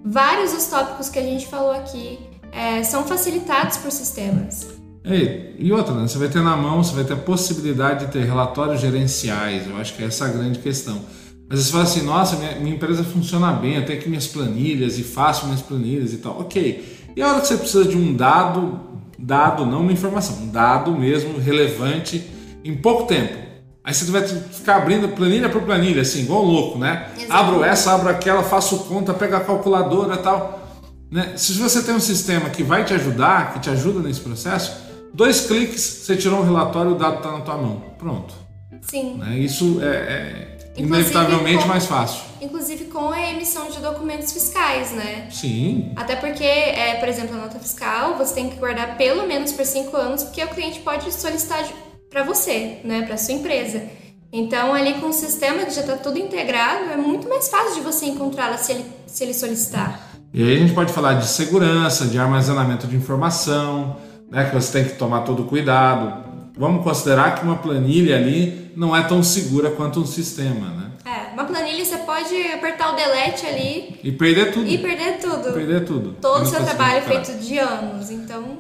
Vários 0.04 0.52
dos 0.52 0.68
tópicos 0.68 1.08
que 1.08 1.18
a 1.18 1.22
gente 1.22 1.48
falou 1.48 1.72
aqui 1.72 2.20
é, 2.52 2.84
são 2.84 3.06
facilitados 3.06 3.78
por 3.78 3.90
sistemas. 3.90 4.68
E, 5.06 5.56
e 5.58 5.72
outra, 5.72 5.94
né? 5.94 6.06
você 6.06 6.18
vai 6.18 6.28
ter 6.28 6.42
na 6.42 6.58
mão, 6.58 6.84
você 6.84 6.94
vai 6.94 7.06
ter 7.06 7.14
a 7.14 7.18
possibilidade 7.18 8.06
de 8.06 8.12
ter 8.12 8.26
relatórios 8.26 8.82
gerenciais. 8.82 9.66
Eu 9.68 9.78
acho 9.78 9.96
que 9.96 10.04
essa 10.04 10.26
é 10.26 10.30
a 10.30 10.32
grande 10.32 10.60
questão. 10.60 11.02
Às 11.50 11.58
vezes 11.58 11.66
você 11.66 11.72
fala 11.72 11.84
assim, 11.84 12.02
nossa, 12.02 12.36
minha, 12.38 12.56
minha 12.56 12.76
empresa 12.76 13.04
funciona 13.04 13.52
bem, 13.52 13.76
eu 13.76 13.86
tenho 13.86 14.00
aqui 14.00 14.10
minhas 14.10 14.28
planilhas 14.28 14.98
e 14.98 15.04
faço 15.04 15.46
minhas 15.46 15.62
planilhas 15.62 16.14
e 16.14 16.18
tal. 16.18 16.40
Ok. 16.40 17.00
E 17.16 17.22
a 17.22 17.30
hora 17.30 17.42
que 17.42 17.48
você 17.48 17.58
precisa 17.58 17.86
de 17.86 17.96
um 17.96 18.16
dado, 18.16 18.80
dado, 19.20 19.66
não 19.66 19.82
uma 19.82 19.92
informação, 19.92 20.38
um 20.44 20.48
dado 20.48 20.92
mesmo 20.92 21.38
relevante 21.38 22.24
em 22.64 22.76
pouco 22.76 23.06
tempo. 23.06 23.44
Aí 23.84 23.94
você 23.94 24.10
vai 24.10 24.26
ficar 24.26 24.78
abrindo 24.78 25.10
planilha 25.10 25.50
por 25.50 25.62
planilha, 25.62 26.02
assim, 26.02 26.22
igual 26.22 26.42
louco, 26.44 26.80
né? 26.80 27.10
Abro 27.30 27.64
essa, 27.64 27.94
abro 27.94 28.08
aquela, 28.08 28.42
faço 28.42 28.80
conta, 28.86 29.14
pego 29.14 29.36
a 29.36 29.42
calculadora 29.42 30.16
e 30.16 30.18
tal. 30.20 30.64
Né? 31.12 31.34
Se 31.36 31.54
você 31.54 31.84
tem 31.84 31.94
um 31.94 32.00
sistema 32.00 32.50
que 32.50 32.64
vai 32.64 32.86
te 32.86 32.94
ajudar, 32.94 33.54
que 33.54 33.60
te 33.60 33.70
ajuda 33.70 34.00
nesse 34.00 34.22
processo, 34.22 34.76
dois 35.14 35.42
cliques, 35.42 35.82
você 35.82 36.16
tirou 36.16 36.40
um 36.40 36.44
relatório, 36.44 36.92
o 36.92 36.96
dado 36.96 37.18
está 37.18 37.32
na 37.34 37.42
tua 37.42 37.58
mão. 37.58 37.84
Pronto. 38.00 38.34
Sim. 38.82 39.18
Né? 39.18 39.38
Isso 39.38 39.80
é, 39.82 39.86
é 39.86 40.53
inevitavelmente 40.76 41.64
com, 41.64 41.68
mais 41.68 41.86
fácil. 41.86 42.22
Inclusive 42.42 42.86
com 42.86 43.10
a 43.10 43.32
emissão 43.32 43.70
de 43.70 43.80
documentos 43.80 44.32
fiscais, 44.32 44.92
né? 44.92 45.28
Sim. 45.32 45.92
Até 45.96 46.16
porque, 46.16 46.44
é, 46.44 46.96
por 46.96 47.08
exemplo, 47.08 47.36
a 47.36 47.42
nota 47.42 47.60
fiscal 47.60 48.18
você 48.18 48.34
tem 48.34 48.50
que 48.50 48.56
guardar 48.58 48.98
pelo 48.98 49.28
menos 49.28 49.52
por 49.52 49.66
cinco 49.66 49.96
anos, 49.96 50.24
porque 50.24 50.44
o 50.44 50.48
cliente 50.50 50.80
pode 50.80 51.12
solicitar 51.12 51.64
para 52.10 52.24
você, 52.24 52.80
né, 52.84 53.04
para 53.04 53.18
sua 53.18 53.34
empresa. 53.34 53.84
Então, 54.32 54.74
ali 54.74 54.96
com 54.96 55.10
o 55.10 55.14
sistema 55.14 55.64
que 55.64 55.72
já 55.72 55.82
está 55.82 55.96
tudo 55.96 56.18
integrado, 56.18 56.86
é 56.92 56.98
muito 56.98 57.30
mais 57.30 57.50
fácil 57.50 57.76
de 57.76 57.82
você 57.82 58.08
encontrá-la 58.08 58.58
se 58.58 58.72
ele, 58.72 58.86
se 59.06 59.24
ele 59.24 59.34
solicitar. 59.34 60.00
E 60.34 60.42
aí 60.42 60.56
a 60.56 60.60
gente 60.60 60.74
pode 60.74 60.92
falar 60.92 61.14
de 61.14 61.28
segurança, 61.28 62.08
de 62.08 62.18
armazenamento 62.18 62.88
de 62.88 62.96
informação, 62.96 63.98
né, 64.32 64.46
que 64.46 64.56
você 64.56 64.80
tem 64.80 64.92
que 64.92 64.98
tomar 64.98 65.22
todo 65.22 65.44
cuidado. 65.44 66.33
Vamos 66.56 66.84
considerar 66.84 67.36
que 67.36 67.44
uma 67.44 67.58
planilha 67.58 68.16
ali 68.16 68.72
não 68.76 68.96
é 68.96 69.04
tão 69.04 69.24
segura 69.24 69.72
quanto 69.72 70.00
um 70.00 70.06
sistema, 70.06 70.70
né? 70.70 70.92
É, 71.06 71.34
uma 71.34 71.46
planilha 71.46 71.84
você 71.84 71.98
pode 71.98 72.36
apertar 72.54 72.94
o 72.94 72.96
delete 72.96 73.46
ali 73.46 74.00
e 74.04 74.12
perder 74.12 74.54
tudo. 74.54 74.68
E 74.68 74.78
perder 74.78 75.18
tudo. 75.20 75.54
Perder 75.54 75.86
tudo. 75.86 76.16
Todo 76.22 76.44
o 76.44 76.46
seu 76.46 76.64
trabalho 76.64 77.02
feito 77.04 77.34
de 77.40 77.58
anos, 77.58 78.10
então. 78.10 78.60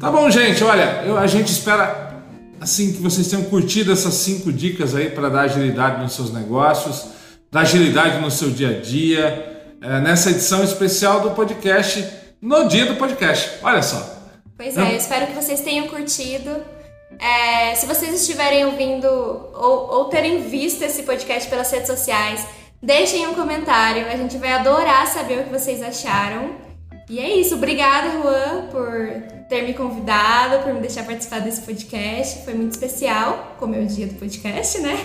Tá 0.00 0.10
bom, 0.10 0.28
gente. 0.30 0.64
Olha, 0.64 1.02
eu, 1.04 1.16
a 1.16 1.26
gente 1.26 1.52
espera 1.52 2.22
assim 2.60 2.92
que 2.92 3.00
vocês 3.00 3.28
tenham 3.28 3.44
curtido 3.44 3.92
essas 3.92 4.14
cinco 4.14 4.52
dicas 4.52 4.94
aí 4.94 5.10
para 5.10 5.28
dar 5.28 5.42
agilidade 5.42 6.02
nos 6.02 6.12
seus 6.12 6.32
negócios. 6.32 7.06
da 7.52 7.60
agilidade 7.60 8.20
no 8.20 8.30
seu 8.30 8.50
dia 8.50 8.70
a 8.70 8.80
dia, 8.80 9.74
é, 9.82 10.00
nessa 10.00 10.30
edição 10.30 10.62
especial 10.62 11.20
do 11.20 11.30
podcast, 11.30 12.04
no 12.40 12.68
dia 12.68 12.86
do 12.86 12.96
podcast. 12.96 13.58
Olha 13.62 13.82
só. 13.82 14.18
Pois 14.56 14.76
é, 14.76 14.92
eu 14.92 14.96
espero 14.96 15.26
que 15.26 15.34
vocês 15.34 15.60
tenham 15.60 15.88
curtido. 15.88 16.50
É, 17.18 17.74
se 17.74 17.86
vocês 17.86 18.14
estiverem 18.14 18.64
ouvindo 18.64 19.06
ou, 19.06 19.90
ou 19.90 20.04
terem 20.06 20.42
visto 20.42 20.82
esse 20.82 21.02
podcast 21.02 21.48
pelas 21.50 21.70
redes 21.70 21.86
sociais, 21.86 22.46
deixem 22.82 23.26
um 23.26 23.34
comentário. 23.34 24.06
A 24.06 24.16
gente 24.16 24.38
vai 24.38 24.52
adorar 24.52 25.06
saber 25.06 25.40
o 25.40 25.44
que 25.44 25.50
vocês 25.50 25.82
acharam. 25.82 26.50
E 27.08 27.18
é 27.18 27.36
isso. 27.36 27.56
Obrigada, 27.56 28.10
Juan, 28.12 28.68
por 28.70 29.46
ter 29.48 29.62
me 29.62 29.74
convidado, 29.74 30.62
por 30.62 30.72
me 30.72 30.80
deixar 30.80 31.04
participar 31.04 31.40
desse 31.40 31.62
podcast. 31.62 32.44
Foi 32.44 32.54
muito 32.54 32.72
especial, 32.72 33.56
como 33.58 33.74
é 33.74 33.80
o 33.80 33.86
dia 33.86 34.06
do 34.06 34.14
podcast, 34.14 34.78
né? 34.78 34.96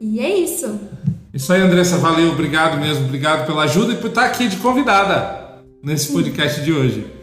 E 0.00 0.20
é 0.20 0.28
isso. 0.28 0.78
Isso 1.32 1.52
aí, 1.52 1.62
Andressa. 1.62 1.96
Valeu, 1.96 2.32
obrigado 2.32 2.78
mesmo. 2.78 3.06
Obrigado 3.06 3.46
pela 3.46 3.62
ajuda 3.62 3.94
e 3.94 3.96
por 3.96 4.10
estar 4.10 4.26
aqui 4.26 4.46
de 4.46 4.58
convidada 4.58 5.62
nesse 5.82 6.12
podcast 6.12 6.60
de 6.60 6.72
hoje. 6.72 7.21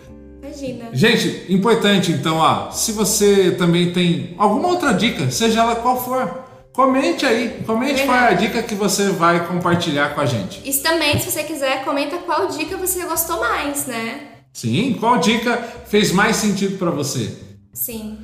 Imagina. 0.65 0.89
Gente, 0.93 1.45
importante 1.49 2.11
então, 2.11 2.37
ó, 2.37 2.71
se 2.71 2.91
você 2.91 3.51
também 3.51 3.91
tem 3.91 4.35
alguma 4.37 4.67
outra 4.67 4.93
dica, 4.93 5.29
seja 5.31 5.61
ela 5.61 5.75
qual 5.75 6.03
for, 6.03 6.43
comente 6.73 7.25
aí, 7.25 7.61
comente 7.65 8.03
qual 8.03 8.17
é 8.17 8.29
a 8.29 8.33
dica 8.33 8.63
que 8.63 8.75
você 8.75 9.09
vai 9.09 9.47
compartilhar 9.47 10.15
com 10.15 10.21
a 10.21 10.25
gente. 10.25 10.61
Isso 10.67 10.83
também, 10.83 11.19
se 11.19 11.29
você 11.29 11.43
quiser, 11.43 11.83
comenta 11.83 12.17
qual 12.17 12.47
dica 12.47 12.77
você 12.77 13.03
gostou 13.05 13.39
mais, 13.39 13.85
né? 13.85 14.21
Sim, 14.53 14.97
qual 14.99 15.17
dica 15.17 15.57
fez 15.87 16.11
mais 16.11 16.35
sentido 16.35 16.77
para 16.77 16.91
você? 16.91 17.37
Sim. 17.73 18.17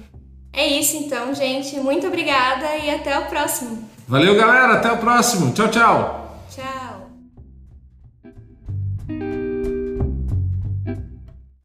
É 0.52 0.66
isso 0.68 0.96
então, 0.96 1.34
gente. 1.34 1.76
Muito 1.78 2.08
obrigada 2.08 2.78
e 2.78 2.90
até 2.90 3.18
o 3.20 3.26
próximo. 3.26 3.90
Valeu, 4.08 4.36
galera. 4.36 4.74
Até 4.74 4.92
o 4.92 4.98
próximo. 4.98 5.52
Tchau, 5.54 5.68
tchau. 5.70 6.46
Tchau. 6.50 6.95